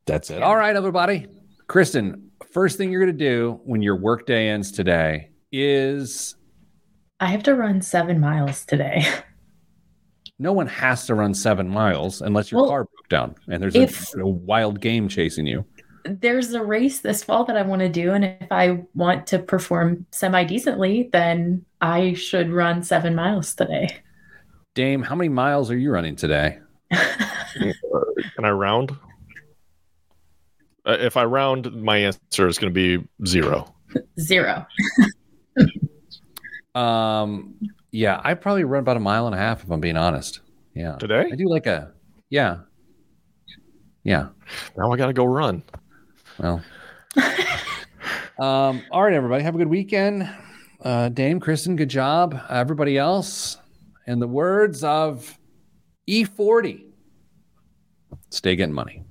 [0.06, 0.42] that's it.
[0.44, 1.28] All right, everybody.
[1.68, 6.36] Kristen, first thing you're going to do when your workday ends today is
[7.20, 9.06] I have to run seven miles today.
[10.40, 13.76] no one has to run seven miles unless your Well, car broke down and there's
[13.76, 15.66] if- a, a wild game chasing you.
[16.06, 19.40] There's a race this fall that I want to do, and if I want to
[19.40, 23.98] perform semi decently, then I should run seven miles today.
[24.76, 26.60] Dame, how many miles are you running today?
[26.92, 28.92] Can I round?
[30.86, 33.74] Uh, if I round, my answer is going to be zero.
[34.20, 34.66] Zero.
[36.76, 37.56] Um,
[37.92, 40.42] yeah, I probably run about a mile and a half if I'm being honest.
[40.76, 41.30] Yeah, Today?
[41.32, 41.94] I do like a,
[42.30, 42.58] yeah,
[44.04, 44.28] yeah.
[44.78, 45.64] Now I got to go run.
[46.38, 46.62] Well,
[48.38, 50.30] um, all right, everybody, have a good weekend.
[50.82, 52.38] Uh, Dame, Kristen, good job.
[52.50, 53.58] Everybody else,
[54.06, 55.40] in the words of
[56.10, 56.84] E40,
[58.32, 59.05] stay getting money.